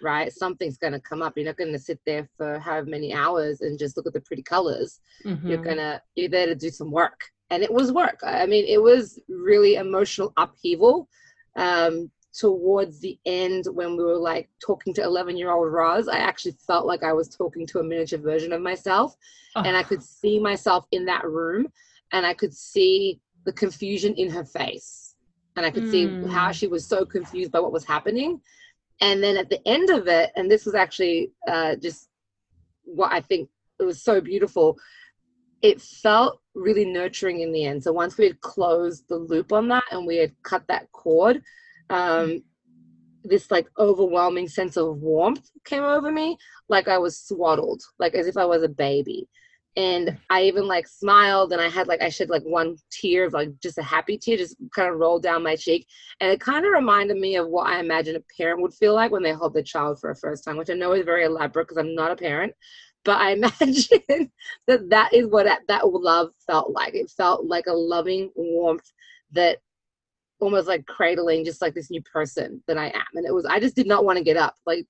right? 0.00 0.32
Something's 0.32 0.78
going 0.78 0.94
to 0.94 1.00
come 1.00 1.20
up. 1.20 1.34
You're 1.36 1.44
not 1.44 1.58
going 1.58 1.72
to 1.72 1.78
sit 1.78 2.00
there 2.06 2.26
for 2.38 2.58
however 2.58 2.88
many 2.88 3.12
hours 3.12 3.60
and 3.60 3.78
just 3.78 3.98
look 3.98 4.06
at 4.06 4.14
the 4.14 4.20
pretty 4.22 4.42
colors. 4.42 5.00
Mm-hmm. 5.26 5.46
You're 5.46 5.62
going 5.62 5.76
to, 5.76 6.00
you're 6.14 6.30
there 6.30 6.46
to 6.46 6.54
do 6.54 6.70
some 6.70 6.90
work. 6.90 7.20
And 7.52 7.62
it 7.62 7.70
was 7.70 7.92
work. 7.92 8.20
I 8.24 8.46
mean, 8.46 8.64
it 8.66 8.80
was 8.80 9.18
really 9.28 9.74
emotional 9.74 10.32
upheaval. 10.38 11.06
Um, 11.54 12.10
towards 12.32 12.98
the 13.00 13.18
end 13.26 13.66
when 13.74 13.94
we 13.94 14.02
were 14.02 14.16
like 14.16 14.48
talking 14.64 14.94
to 14.94 15.02
11 15.02 15.36
year 15.36 15.50
old 15.50 15.70
Roz, 15.70 16.08
I 16.08 16.16
actually 16.16 16.56
felt 16.66 16.86
like 16.86 17.02
I 17.02 17.12
was 17.12 17.28
talking 17.28 17.66
to 17.66 17.80
a 17.80 17.84
miniature 17.84 18.18
version 18.18 18.54
of 18.54 18.62
myself. 18.62 19.14
Oh. 19.54 19.62
And 19.62 19.76
I 19.76 19.82
could 19.82 20.02
see 20.02 20.40
myself 20.40 20.86
in 20.92 21.04
that 21.04 21.26
room 21.26 21.70
and 22.12 22.24
I 22.24 22.32
could 22.32 22.54
see 22.54 23.20
the 23.44 23.52
confusion 23.52 24.14
in 24.14 24.30
her 24.30 24.46
face. 24.46 25.14
And 25.56 25.66
I 25.66 25.70
could 25.70 25.84
mm. 25.84 25.90
see 25.90 26.32
how 26.32 26.52
she 26.52 26.68
was 26.68 26.86
so 26.86 27.04
confused 27.04 27.52
by 27.52 27.60
what 27.60 27.72
was 27.72 27.84
happening. 27.84 28.40
And 29.02 29.22
then 29.22 29.36
at 29.36 29.50
the 29.50 29.60
end 29.68 29.90
of 29.90 30.08
it, 30.08 30.30
and 30.36 30.50
this 30.50 30.64
was 30.64 30.74
actually 30.74 31.32
uh, 31.46 31.76
just 31.76 32.08
what 32.84 33.12
I 33.12 33.20
think 33.20 33.50
it 33.78 33.84
was 33.84 34.02
so 34.02 34.22
beautiful, 34.22 34.78
it 35.60 35.82
felt 35.82 36.40
really 36.54 36.84
nurturing 36.84 37.40
in 37.40 37.52
the 37.52 37.64
end. 37.64 37.82
So 37.82 37.92
once 37.92 38.18
we 38.18 38.26
had 38.26 38.40
closed 38.40 39.08
the 39.08 39.16
loop 39.16 39.52
on 39.52 39.68
that 39.68 39.84
and 39.90 40.06
we 40.06 40.16
had 40.16 40.34
cut 40.42 40.66
that 40.68 40.90
cord, 40.92 41.42
um, 41.90 42.42
this 43.24 43.50
like 43.50 43.68
overwhelming 43.78 44.48
sense 44.48 44.76
of 44.76 44.98
warmth 44.98 45.48
came 45.64 45.84
over 45.84 46.10
me, 46.10 46.36
like 46.68 46.88
I 46.88 46.98
was 46.98 47.18
swaddled, 47.18 47.82
like 47.98 48.14
as 48.14 48.26
if 48.26 48.36
I 48.36 48.44
was 48.44 48.62
a 48.62 48.68
baby. 48.68 49.28
And 49.74 50.18
I 50.28 50.42
even 50.42 50.66
like 50.66 50.86
smiled 50.86 51.52
and 51.52 51.60
I 51.60 51.68
had 51.68 51.86
like 51.86 52.02
I 52.02 52.10
shed 52.10 52.28
like 52.28 52.42
one 52.42 52.76
tear 52.90 53.24
of 53.24 53.32
like 53.32 53.58
just 53.62 53.78
a 53.78 53.82
happy 53.82 54.18
tear 54.18 54.36
just 54.36 54.56
kind 54.74 54.90
of 54.90 54.98
rolled 54.98 55.22
down 55.22 55.42
my 55.42 55.56
cheek. 55.56 55.86
And 56.20 56.30
it 56.30 56.40
kind 56.40 56.66
of 56.66 56.72
reminded 56.72 57.16
me 57.16 57.36
of 57.36 57.48
what 57.48 57.68
I 57.68 57.80
imagine 57.80 58.16
a 58.16 58.20
parent 58.36 58.60
would 58.60 58.74
feel 58.74 58.94
like 58.94 59.10
when 59.10 59.22
they 59.22 59.32
hold 59.32 59.54
their 59.54 59.62
child 59.62 59.98
for 59.98 60.10
a 60.10 60.16
first 60.16 60.44
time, 60.44 60.58
which 60.58 60.68
I 60.68 60.74
know 60.74 60.92
is 60.92 61.06
very 61.06 61.24
elaborate 61.24 61.68
because 61.68 61.78
I'm 61.78 61.94
not 61.94 62.10
a 62.10 62.16
parent. 62.16 62.52
But 63.04 63.18
I 63.18 63.30
imagine 63.32 64.30
that 64.66 64.90
that 64.90 65.12
is 65.12 65.26
what 65.26 65.46
that 65.68 65.88
love 65.88 66.30
felt 66.46 66.70
like. 66.72 66.94
It 66.94 67.10
felt 67.10 67.46
like 67.46 67.66
a 67.66 67.72
loving 67.72 68.30
warmth 68.34 68.90
that 69.32 69.58
almost 70.40 70.66
like 70.66 70.86
cradling 70.86 71.44
just 71.44 71.62
like 71.62 71.74
this 71.74 71.90
new 71.90 72.02
person 72.02 72.62
that 72.66 72.76
I 72.76 72.86
am. 72.86 73.04
And 73.14 73.26
it 73.26 73.32
was, 73.32 73.46
I 73.46 73.60
just 73.60 73.76
did 73.76 73.86
not 73.86 74.04
want 74.04 74.18
to 74.18 74.24
get 74.24 74.36
up. 74.36 74.54
Like 74.66 74.86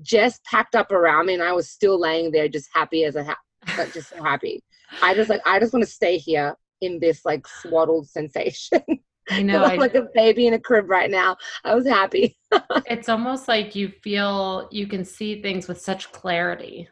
Jess 0.00 0.40
packed 0.44 0.74
up 0.74 0.92
around 0.92 1.26
me 1.26 1.34
and 1.34 1.42
I 1.42 1.52
was 1.52 1.68
still 1.68 1.98
laying 2.00 2.30
there 2.30 2.48
just 2.48 2.68
happy 2.72 3.04
as 3.04 3.16
a, 3.16 3.24
ha- 3.24 3.86
just 3.92 4.10
so 4.10 4.22
happy. 4.22 4.62
I 5.02 5.14
just 5.14 5.28
like, 5.28 5.40
I 5.44 5.58
just 5.58 5.72
want 5.72 5.84
to 5.84 5.90
stay 5.90 6.18
here 6.18 6.54
in 6.80 6.98
this 7.00 7.24
like 7.24 7.46
swaddled 7.46 8.08
sensation. 8.08 8.82
I 9.30 9.42
know. 9.42 9.64
I'm 9.64 9.78
like 9.78 9.94
a 9.94 10.08
baby 10.14 10.46
in 10.46 10.54
a 10.54 10.58
crib 10.58 10.90
right 10.90 11.10
now. 11.10 11.36
I 11.64 11.74
was 11.74 11.86
happy. 11.86 12.36
it's 12.86 13.08
almost 13.08 13.48
like 13.48 13.74
you 13.74 13.88
feel 13.88 14.68
you 14.72 14.86
can 14.86 15.04
see 15.04 15.40
things 15.40 15.68
with 15.68 15.80
such 15.80 16.10
clarity. 16.12 16.88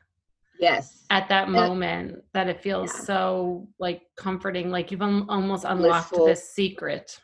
Yes. 0.60 1.04
At 1.10 1.28
that 1.30 1.48
moment, 1.48 2.22
that 2.34 2.48
it 2.48 2.60
feels 2.60 2.92
yeah. 2.94 3.04
so 3.04 3.68
like 3.78 4.02
comforting, 4.16 4.70
like 4.70 4.90
you've 4.90 5.02
almost 5.02 5.64
unlocked 5.64 6.10
Blissful. 6.10 6.26
this 6.26 6.52
secret 6.52 7.18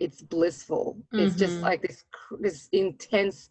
it's 0.00 0.22
blissful. 0.22 0.96
Mm-hmm. 1.12 1.26
It's 1.26 1.36
just 1.36 1.54
mm-hmm. 1.54 1.62
like 1.62 1.82
this 1.82 2.04
this 2.40 2.68
intense, 2.72 3.50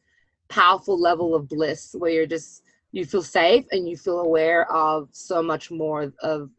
powerful 0.50 1.00
level 1.00 1.36
of 1.36 1.48
bliss 1.48 1.96
where 1.98 2.12
you're 2.12 2.26
just 2.26 2.64
you 2.92 3.06
feel 3.06 3.24
safe 3.24 3.66
and 3.72 3.88
you 3.88 3.96
feel 3.96 4.20
aware 4.20 4.72
of 4.72 5.10
so 5.12 5.42
much 5.42 5.72
more 5.72 6.14
of 6.22 6.50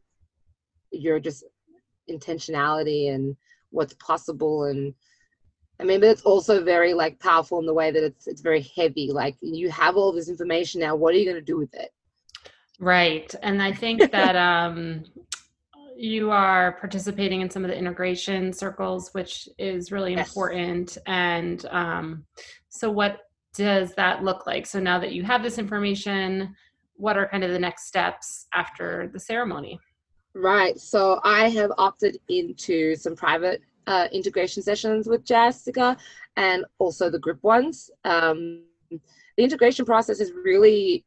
your 0.90 1.20
just 1.20 1.44
intentionality 2.11 3.12
and 3.14 3.37
what's 3.70 3.94
possible 3.94 4.64
and 4.64 4.94
I 5.81 5.85
mean, 5.85 6.00
but 6.00 6.11
it's 6.11 6.22
also 6.22 6.62
very 6.62 6.94
like 6.94 7.18
powerful 7.18 7.59
in 7.59 7.66
the 7.66 7.74
way 7.74 7.90
that 7.90 8.05
it's 8.05 8.26
it's 8.26 8.40
very 8.40 8.70
heavy. 8.76 9.11
Like 9.11 9.37
you 9.40 9.68
have 9.70 9.96
all 9.96 10.12
this 10.12 10.28
information 10.28 10.81
now. 10.81 10.94
What 10.94 11.12
are 11.14 11.18
you 11.18 11.24
going 11.24 11.35
to 11.37 11.42
do 11.42 11.57
with 11.57 11.74
it? 11.74 11.90
Right, 12.83 13.33
and 13.42 13.62
I 13.62 13.73
think 13.73 14.11
that 14.11 14.35
um, 14.35 15.05
you 15.97 16.33
are 16.33 16.73
participating 16.73 17.40
in 17.40 17.49
some 17.49 17.64
of 17.64 17.71
the 17.71 17.79
integration 17.79 18.53
circles, 18.53 19.14
which 19.14 19.49
is 19.57 19.92
really 19.92 20.14
yes. 20.14 20.27
important. 20.27 20.99
And 21.07 21.64
um, 21.66 22.25
so, 22.68 22.90
what 22.90 23.21
does 23.55 23.95
that 23.95 24.25
look 24.25 24.49
like? 24.49 24.66
So 24.66 24.81
now 24.81 24.99
that 24.99 25.12
you 25.12 25.23
have 25.23 25.45
this 25.45 25.59
information, 25.59 26.57
what 26.97 27.16
are 27.16 27.29
kind 27.29 27.45
of 27.45 27.53
the 27.53 27.59
next 27.59 27.87
steps 27.87 28.47
after 28.53 29.09
the 29.12 29.21
ceremony? 29.21 29.79
Right. 30.35 30.77
So 30.81 31.21
I 31.23 31.51
have 31.51 31.71
opted 31.79 32.18
into 32.29 32.97
some 32.97 33.14
private 33.14 33.62
uh, 33.87 34.09
integration 34.12 34.62
sessions 34.62 35.07
with 35.07 35.25
Jessica 35.25 35.97
and 36.37 36.64
also 36.79 37.11
the 37.11 37.18
group 37.18 37.42
ones. 37.45 37.90
Um, 38.05 38.64
the 38.90 39.45
integration 39.45 39.85
process 39.85 40.18
is 40.21 40.33
really, 40.33 41.05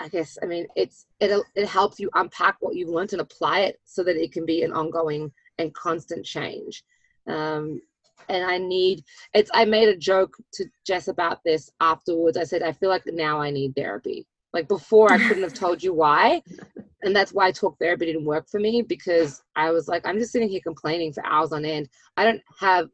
I 0.00 0.08
guess, 0.08 0.38
I 0.42 0.46
mean, 0.46 0.66
it's 0.76 1.06
it 1.20 1.30
it 1.54 1.66
helps 1.66 2.00
you 2.00 2.08
unpack 2.14 2.56
what 2.60 2.74
you've 2.74 2.88
learned 2.88 3.12
and 3.12 3.20
apply 3.20 3.60
it 3.60 3.80
so 3.84 4.02
that 4.04 4.16
it 4.16 4.32
can 4.32 4.46
be 4.46 4.62
an 4.62 4.72
ongoing 4.72 5.30
and 5.58 5.74
constant 5.74 6.24
change. 6.24 6.82
Um, 7.26 7.82
and 8.28 8.44
I 8.44 8.56
need 8.58 9.04
it's. 9.34 9.50
I 9.52 9.66
made 9.66 9.88
a 9.88 9.96
joke 9.96 10.36
to 10.54 10.64
Jess 10.86 11.08
about 11.08 11.44
this 11.44 11.70
afterwards. 11.80 12.38
I 12.38 12.44
said 12.44 12.62
I 12.62 12.72
feel 12.72 12.88
like 12.88 13.02
now 13.06 13.40
I 13.40 13.50
need 13.50 13.74
therapy. 13.76 14.26
Like 14.52 14.68
before, 14.68 15.12
I 15.12 15.18
couldn't 15.18 15.42
have 15.42 15.54
told 15.54 15.82
you 15.82 15.92
why, 15.92 16.42
and 17.02 17.14
that's 17.14 17.32
why 17.32 17.52
talk 17.52 17.78
therapy 17.78 18.06
didn't 18.06 18.24
work 18.24 18.48
for 18.48 18.58
me 18.58 18.82
because 18.82 19.42
I 19.54 19.70
was 19.70 19.86
like, 19.86 20.06
I'm 20.06 20.18
just 20.18 20.32
sitting 20.32 20.48
here 20.48 20.60
complaining 20.62 21.12
for 21.12 21.24
hours 21.26 21.52
on 21.52 21.64
end. 21.64 21.88
I 22.16 22.24
don't 22.24 22.42
have 22.58 22.88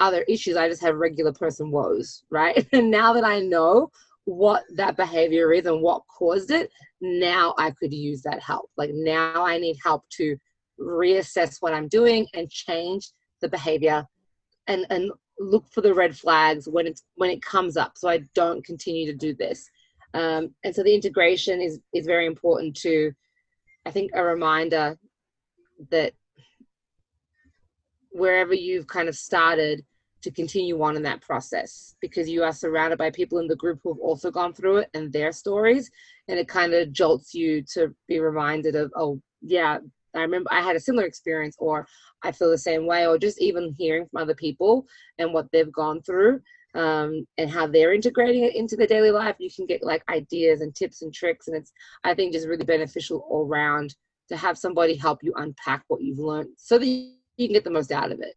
other 0.00 0.22
issues. 0.22 0.56
I 0.56 0.68
just 0.68 0.82
have 0.82 0.96
regular 0.96 1.32
person 1.32 1.70
woes, 1.70 2.24
right? 2.30 2.66
And 2.72 2.90
now 2.90 3.12
that 3.12 3.24
I 3.24 3.40
know 3.40 3.90
what 4.28 4.64
that 4.74 4.94
behavior 4.94 5.54
is 5.54 5.64
and 5.64 5.80
what 5.80 6.02
caused 6.06 6.50
it, 6.50 6.70
now 7.00 7.54
I 7.56 7.70
could 7.70 7.94
use 7.94 8.20
that 8.22 8.42
help. 8.42 8.70
Like 8.76 8.90
now 8.92 9.46
I 9.46 9.56
need 9.56 9.78
help 9.82 10.04
to 10.18 10.36
reassess 10.78 11.56
what 11.60 11.72
I'm 11.72 11.88
doing 11.88 12.26
and 12.34 12.50
change 12.50 13.08
the 13.40 13.48
behavior 13.48 14.04
and 14.66 14.84
and 14.90 15.10
look 15.40 15.64
for 15.70 15.80
the 15.80 15.94
red 15.94 16.14
flags 16.14 16.68
when 16.68 16.86
it's 16.86 17.04
when 17.14 17.30
it 17.30 17.40
comes 17.40 17.78
up 17.78 17.92
so 17.96 18.06
I 18.06 18.20
don't 18.34 18.62
continue 18.66 19.06
to 19.06 19.16
do 19.16 19.34
this. 19.34 19.70
Um, 20.12 20.54
and 20.62 20.74
so 20.74 20.82
the 20.82 20.94
integration 20.94 21.62
is 21.62 21.80
is 21.94 22.04
very 22.04 22.26
important 22.26 22.76
to 22.82 23.12
I 23.86 23.90
think 23.90 24.10
a 24.12 24.22
reminder 24.22 24.98
that 25.90 26.12
wherever 28.10 28.52
you've 28.52 28.88
kind 28.88 29.08
of 29.08 29.16
started 29.16 29.86
to 30.22 30.30
continue 30.30 30.80
on 30.82 30.96
in 30.96 31.02
that 31.02 31.20
process 31.20 31.94
because 32.00 32.28
you 32.28 32.42
are 32.42 32.52
surrounded 32.52 32.98
by 32.98 33.10
people 33.10 33.38
in 33.38 33.46
the 33.46 33.56
group 33.56 33.80
who 33.82 33.90
have 33.90 34.00
also 34.00 34.30
gone 34.30 34.52
through 34.52 34.78
it 34.78 34.90
and 34.94 35.12
their 35.12 35.32
stories 35.32 35.90
and 36.28 36.38
it 36.38 36.48
kind 36.48 36.74
of 36.74 36.92
jolts 36.92 37.34
you 37.34 37.62
to 37.62 37.94
be 38.06 38.18
reminded 38.18 38.74
of 38.74 38.92
oh 38.96 39.20
yeah 39.42 39.78
i 40.14 40.20
remember 40.20 40.52
i 40.52 40.60
had 40.60 40.76
a 40.76 40.80
similar 40.80 41.06
experience 41.06 41.56
or 41.58 41.86
i 42.24 42.32
feel 42.32 42.50
the 42.50 42.58
same 42.58 42.86
way 42.86 43.06
or 43.06 43.18
just 43.18 43.40
even 43.40 43.74
hearing 43.78 44.06
from 44.06 44.22
other 44.22 44.34
people 44.34 44.86
and 45.18 45.32
what 45.32 45.46
they've 45.52 45.72
gone 45.72 46.02
through 46.02 46.40
um, 46.74 47.26
and 47.38 47.50
how 47.50 47.66
they're 47.66 47.94
integrating 47.94 48.44
it 48.44 48.54
into 48.54 48.76
their 48.76 48.86
daily 48.86 49.10
life. 49.10 49.36
You 49.38 49.50
can 49.50 49.66
get 49.66 49.82
like 49.82 50.02
ideas 50.08 50.60
and 50.60 50.74
tips 50.74 51.02
and 51.02 51.12
tricks, 51.12 51.48
and 51.48 51.56
it's 51.56 51.72
I 52.04 52.14
think 52.14 52.32
just 52.32 52.46
really 52.46 52.64
beneficial 52.64 53.26
all 53.28 53.46
around 53.46 53.94
to 54.28 54.36
have 54.36 54.58
somebody 54.58 54.94
help 54.94 55.22
you 55.22 55.32
unpack 55.36 55.84
what 55.88 56.02
you've 56.02 56.18
learned 56.18 56.50
so 56.56 56.78
that 56.78 56.86
you 56.86 57.14
can 57.38 57.52
get 57.52 57.64
the 57.64 57.70
most 57.70 57.90
out 57.90 58.12
of 58.12 58.20
it. 58.20 58.34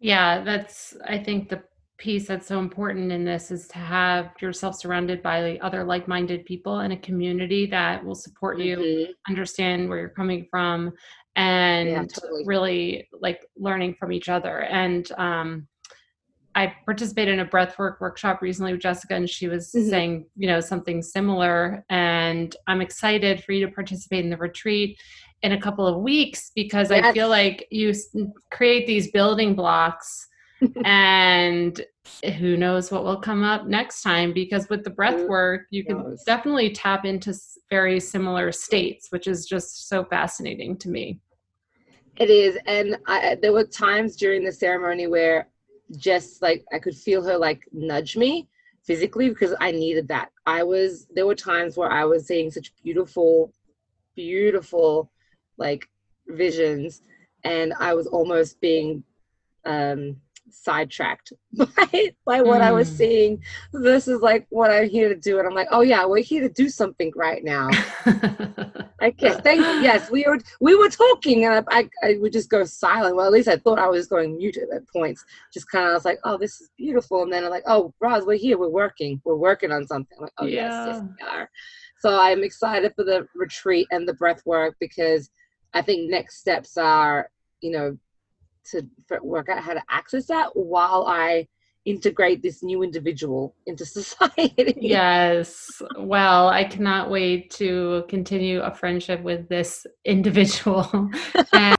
Yeah, 0.00 0.42
that's 0.44 0.94
I 1.06 1.18
think 1.18 1.48
the 1.48 1.62
piece 1.96 2.26
that's 2.26 2.46
so 2.46 2.58
important 2.58 3.12
in 3.12 3.24
this 3.24 3.50
is 3.50 3.68
to 3.68 3.78
have 3.78 4.32
yourself 4.40 4.76
surrounded 4.76 5.22
by 5.22 5.58
other 5.62 5.84
like-minded 5.84 6.44
people 6.44 6.80
and 6.80 6.92
a 6.92 6.96
community 6.98 7.66
that 7.66 8.04
will 8.04 8.16
support 8.16 8.58
you, 8.58 8.76
mm-hmm. 8.76 9.12
understand 9.28 9.88
where 9.88 9.98
you're 9.98 10.08
coming 10.08 10.46
from, 10.50 10.92
and 11.36 11.88
yeah, 11.88 12.02
totally. 12.02 12.42
really 12.46 13.08
like 13.20 13.46
learning 13.56 13.94
from 13.98 14.12
each 14.12 14.28
other. 14.28 14.62
And 14.62 15.10
um, 15.12 15.68
I 16.56 16.74
participated 16.84 17.34
in 17.34 17.40
a 17.40 17.46
breathwork 17.46 18.00
workshop 18.00 18.42
recently 18.42 18.72
with 18.72 18.82
Jessica, 18.82 19.14
and 19.14 19.28
she 19.28 19.48
was 19.48 19.70
mm-hmm. 19.72 19.88
saying, 19.88 20.26
you 20.36 20.48
know, 20.48 20.60
something 20.60 21.00
similar. 21.02 21.84
And 21.88 22.54
I'm 22.66 22.80
excited 22.80 23.42
for 23.42 23.52
you 23.52 23.66
to 23.66 23.72
participate 23.72 24.24
in 24.24 24.30
the 24.30 24.36
retreat 24.36 24.98
in 25.44 25.52
a 25.52 25.60
couple 25.60 25.86
of 25.86 26.00
weeks 26.00 26.50
because 26.54 26.90
yes. 26.90 27.04
I 27.04 27.12
feel 27.12 27.28
like 27.28 27.68
you 27.70 27.92
create 28.50 28.86
these 28.86 29.10
building 29.10 29.54
blocks, 29.54 30.26
and 30.84 31.78
who 32.38 32.56
knows 32.56 32.90
what 32.90 33.04
will 33.04 33.20
come 33.20 33.44
up 33.44 33.66
next 33.66 34.00
time. 34.00 34.32
Because 34.32 34.70
with 34.70 34.84
the 34.84 34.90
breath 34.90 35.28
work, 35.28 35.66
you 35.70 35.84
can 35.84 36.16
definitely 36.24 36.70
tap 36.72 37.04
into 37.04 37.34
very 37.68 38.00
similar 38.00 38.52
states, 38.52 39.08
which 39.10 39.26
is 39.26 39.44
just 39.44 39.86
so 39.86 40.02
fascinating 40.02 40.78
to 40.78 40.88
me. 40.88 41.20
It 42.16 42.30
is, 42.30 42.56
and 42.66 42.96
I, 43.06 43.36
there 43.40 43.52
were 43.52 43.64
times 43.64 44.16
during 44.16 44.44
the 44.44 44.52
ceremony 44.52 45.08
where 45.08 45.48
just 45.98 46.40
like 46.40 46.64
I 46.72 46.78
could 46.78 46.96
feel 46.96 47.22
her 47.22 47.36
like 47.36 47.68
nudge 47.70 48.16
me 48.16 48.48
physically 48.82 49.28
because 49.28 49.54
I 49.60 49.72
needed 49.72 50.08
that. 50.08 50.30
I 50.46 50.62
was 50.62 51.06
there 51.14 51.26
were 51.26 51.34
times 51.34 51.76
where 51.76 51.92
I 51.92 52.06
was 52.06 52.26
seeing 52.26 52.50
such 52.50 52.72
beautiful, 52.82 53.52
beautiful 54.16 55.10
like 55.58 55.88
visions 56.28 57.02
and 57.44 57.74
I 57.78 57.94
was 57.94 58.06
almost 58.06 58.60
being 58.60 59.04
um 59.64 60.16
sidetracked 60.50 61.32
by 61.52 62.14
by 62.24 62.40
what 62.40 62.60
mm. 62.60 62.64
I 62.64 62.72
was 62.72 62.88
hmm. 62.88 62.96
seeing. 62.96 63.42
This 63.72 64.08
is 64.08 64.20
like 64.20 64.46
what 64.50 64.70
I'm 64.70 64.88
here 64.88 65.08
to 65.08 65.16
do, 65.16 65.38
and 65.38 65.46
I'm 65.46 65.54
like, 65.54 65.68
oh 65.70 65.80
yeah, 65.82 66.04
we're 66.06 66.22
here 66.22 66.42
to 66.42 66.48
do 66.48 66.68
something 66.68 67.12
right 67.16 67.42
now. 67.44 67.68
I 69.00 69.10
guess. 69.10 69.40
Thank 69.40 69.60
you. 69.60 69.82
Yes, 69.82 70.10
we 70.10 70.24
were 70.26 70.38
we 70.60 70.76
were 70.76 70.88
talking, 70.88 71.44
and 71.44 71.66
I, 71.68 71.78
I, 71.78 71.88
I 72.02 72.18
would 72.18 72.32
just 72.32 72.50
go 72.50 72.64
silent. 72.64 73.16
Well, 73.16 73.26
at 73.26 73.32
least 73.32 73.48
I 73.48 73.56
thought 73.56 73.78
I 73.78 73.88
was 73.88 74.06
going 74.06 74.36
mute 74.36 74.56
at 74.56 74.88
points. 74.88 75.24
Just 75.52 75.70
kind 75.70 75.86
of 75.86 75.90
I 75.90 75.94
was 75.94 76.04
like, 76.04 76.20
oh, 76.24 76.38
this 76.38 76.60
is 76.60 76.70
beautiful, 76.76 77.22
and 77.22 77.32
then 77.32 77.44
I'm 77.44 77.50
like, 77.50 77.64
oh, 77.66 77.92
Roz, 78.00 78.24
we're 78.24 78.38
here, 78.38 78.58
we're 78.58 78.68
working, 78.68 79.20
we're 79.24 79.36
working 79.36 79.72
on 79.72 79.86
something. 79.86 80.16
I'm 80.18 80.24
like, 80.24 80.32
oh 80.38 80.46
yeah. 80.46 80.86
yes, 80.86 81.02
yes, 81.02 81.02
we 81.20 81.26
are. 81.26 81.50
So 82.00 82.18
I'm 82.18 82.44
excited 82.44 82.92
for 82.94 83.04
the 83.04 83.26
retreat 83.34 83.88
and 83.90 84.06
the 84.06 84.14
breath 84.14 84.42
work 84.44 84.76
because 84.78 85.30
I 85.74 85.82
think 85.82 86.10
next 86.10 86.38
steps 86.38 86.78
are, 86.78 87.30
you 87.60 87.72
know, 87.72 87.98
to 88.70 88.86
work 89.22 89.48
out 89.48 89.62
how 89.62 89.74
to 89.74 89.82
access 89.90 90.26
that 90.26 90.50
while 90.54 91.04
I 91.06 91.48
integrate 91.84 92.42
this 92.42 92.62
new 92.62 92.82
individual 92.82 93.54
into 93.66 93.84
society. 94.00 94.74
Yes. 94.80 95.82
Well, 95.98 96.48
I 96.48 96.64
cannot 96.64 97.10
wait 97.10 97.50
to 97.52 98.04
continue 98.08 98.60
a 98.60 98.72
friendship 98.72 99.22
with 99.22 99.48
this 99.48 99.86
individual. 100.04 101.10
and 101.52 101.76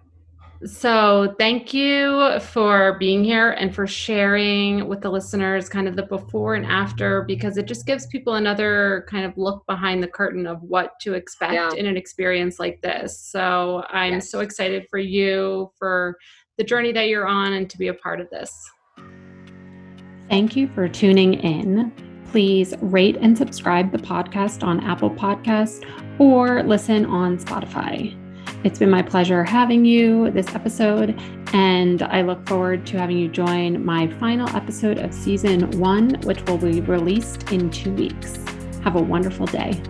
so, 0.64 1.36
thank 1.38 1.74
you 1.74 2.40
for 2.40 2.98
being 2.98 3.24
here 3.24 3.52
and 3.52 3.74
for 3.74 3.86
sharing 3.86 4.88
with 4.88 5.02
the 5.02 5.10
listeners 5.10 5.68
kind 5.68 5.88
of 5.88 5.96
the 5.96 6.04
before 6.04 6.56
and 6.56 6.66
after 6.66 7.24
because 7.24 7.58
it 7.58 7.66
just 7.66 7.86
gives 7.86 8.08
people 8.08 8.36
another 8.36 9.06
kind 9.10 9.26
of 9.26 9.38
look 9.38 9.66
behind 9.68 10.02
the 10.02 10.08
curtain 10.08 10.48
of 10.48 10.62
what 10.62 11.00
to 11.02 11.14
expect 11.14 11.54
yeah. 11.54 11.72
in 11.76 11.86
an 11.86 11.98
experience 11.98 12.60
like 12.60 12.82
this. 12.82 13.20
So, 13.20 13.84
I'm 13.90 14.14
yes. 14.14 14.30
so 14.30 14.40
excited 14.40 14.88
for 14.90 15.00
you 15.00 15.72
for 15.78 16.18
the 16.58 16.64
journey 16.64 16.92
that 16.94 17.10
you're 17.10 17.28
on 17.28 17.54
and 17.54 17.70
to 17.70 17.78
be 17.78 17.90
a 17.90 17.94
part 17.94 18.22
of 18.22 18.30
this. 18.30 18.70
Thank 20.30 20.56
you 20.56 20.68
for 20.70 20.88
tuning 20.88 21.36
in. 21.36 21.92
Please 22.32 22.74
rate 22.82 23.18
and 23.18 23.38
subscribe 23.38 23.92
the 23.92 23.98
podcast 23.98 24.64
on 24.64 24.80
Apple 24.84 25.12
Podcast 25.12 25.86
or 26.20 26.64
listen 26.64 27.06
on 27.06 27.38
Spotify. 27.38 28.25
It's 28.64 28.80
been 28.80 28.90
my 28.90 29.02
pleasure 29.02 29.44
having 29.44 29.86
you 29.86 30.32
this 30.32 30.48
episode, 30.56 31.20
and 31.54 32.02
I 32.02 32.22
look 32.22 32.48
forward 32.48 32.86
to 32.88 32.98
having 32.98 33.18
you 33.18 33.28
join 33.28 33.86
my 33.86 34.08
final 34.20 34.50
episode 34.56 34.98
of 34.98 35.14
season 35.14 35.70
one, 35.80 36.16
which 36.24 36.42
will 36.46 36.58
be 36.58 36.82
released 36.82 37.52
in 37.52 37.70
two 37.70 37.94
weeks. 37.94 38.38
Have 38.84 38.96
a 38.96 39.02
wonderful 39.02 39.46
day. 39.46 39.82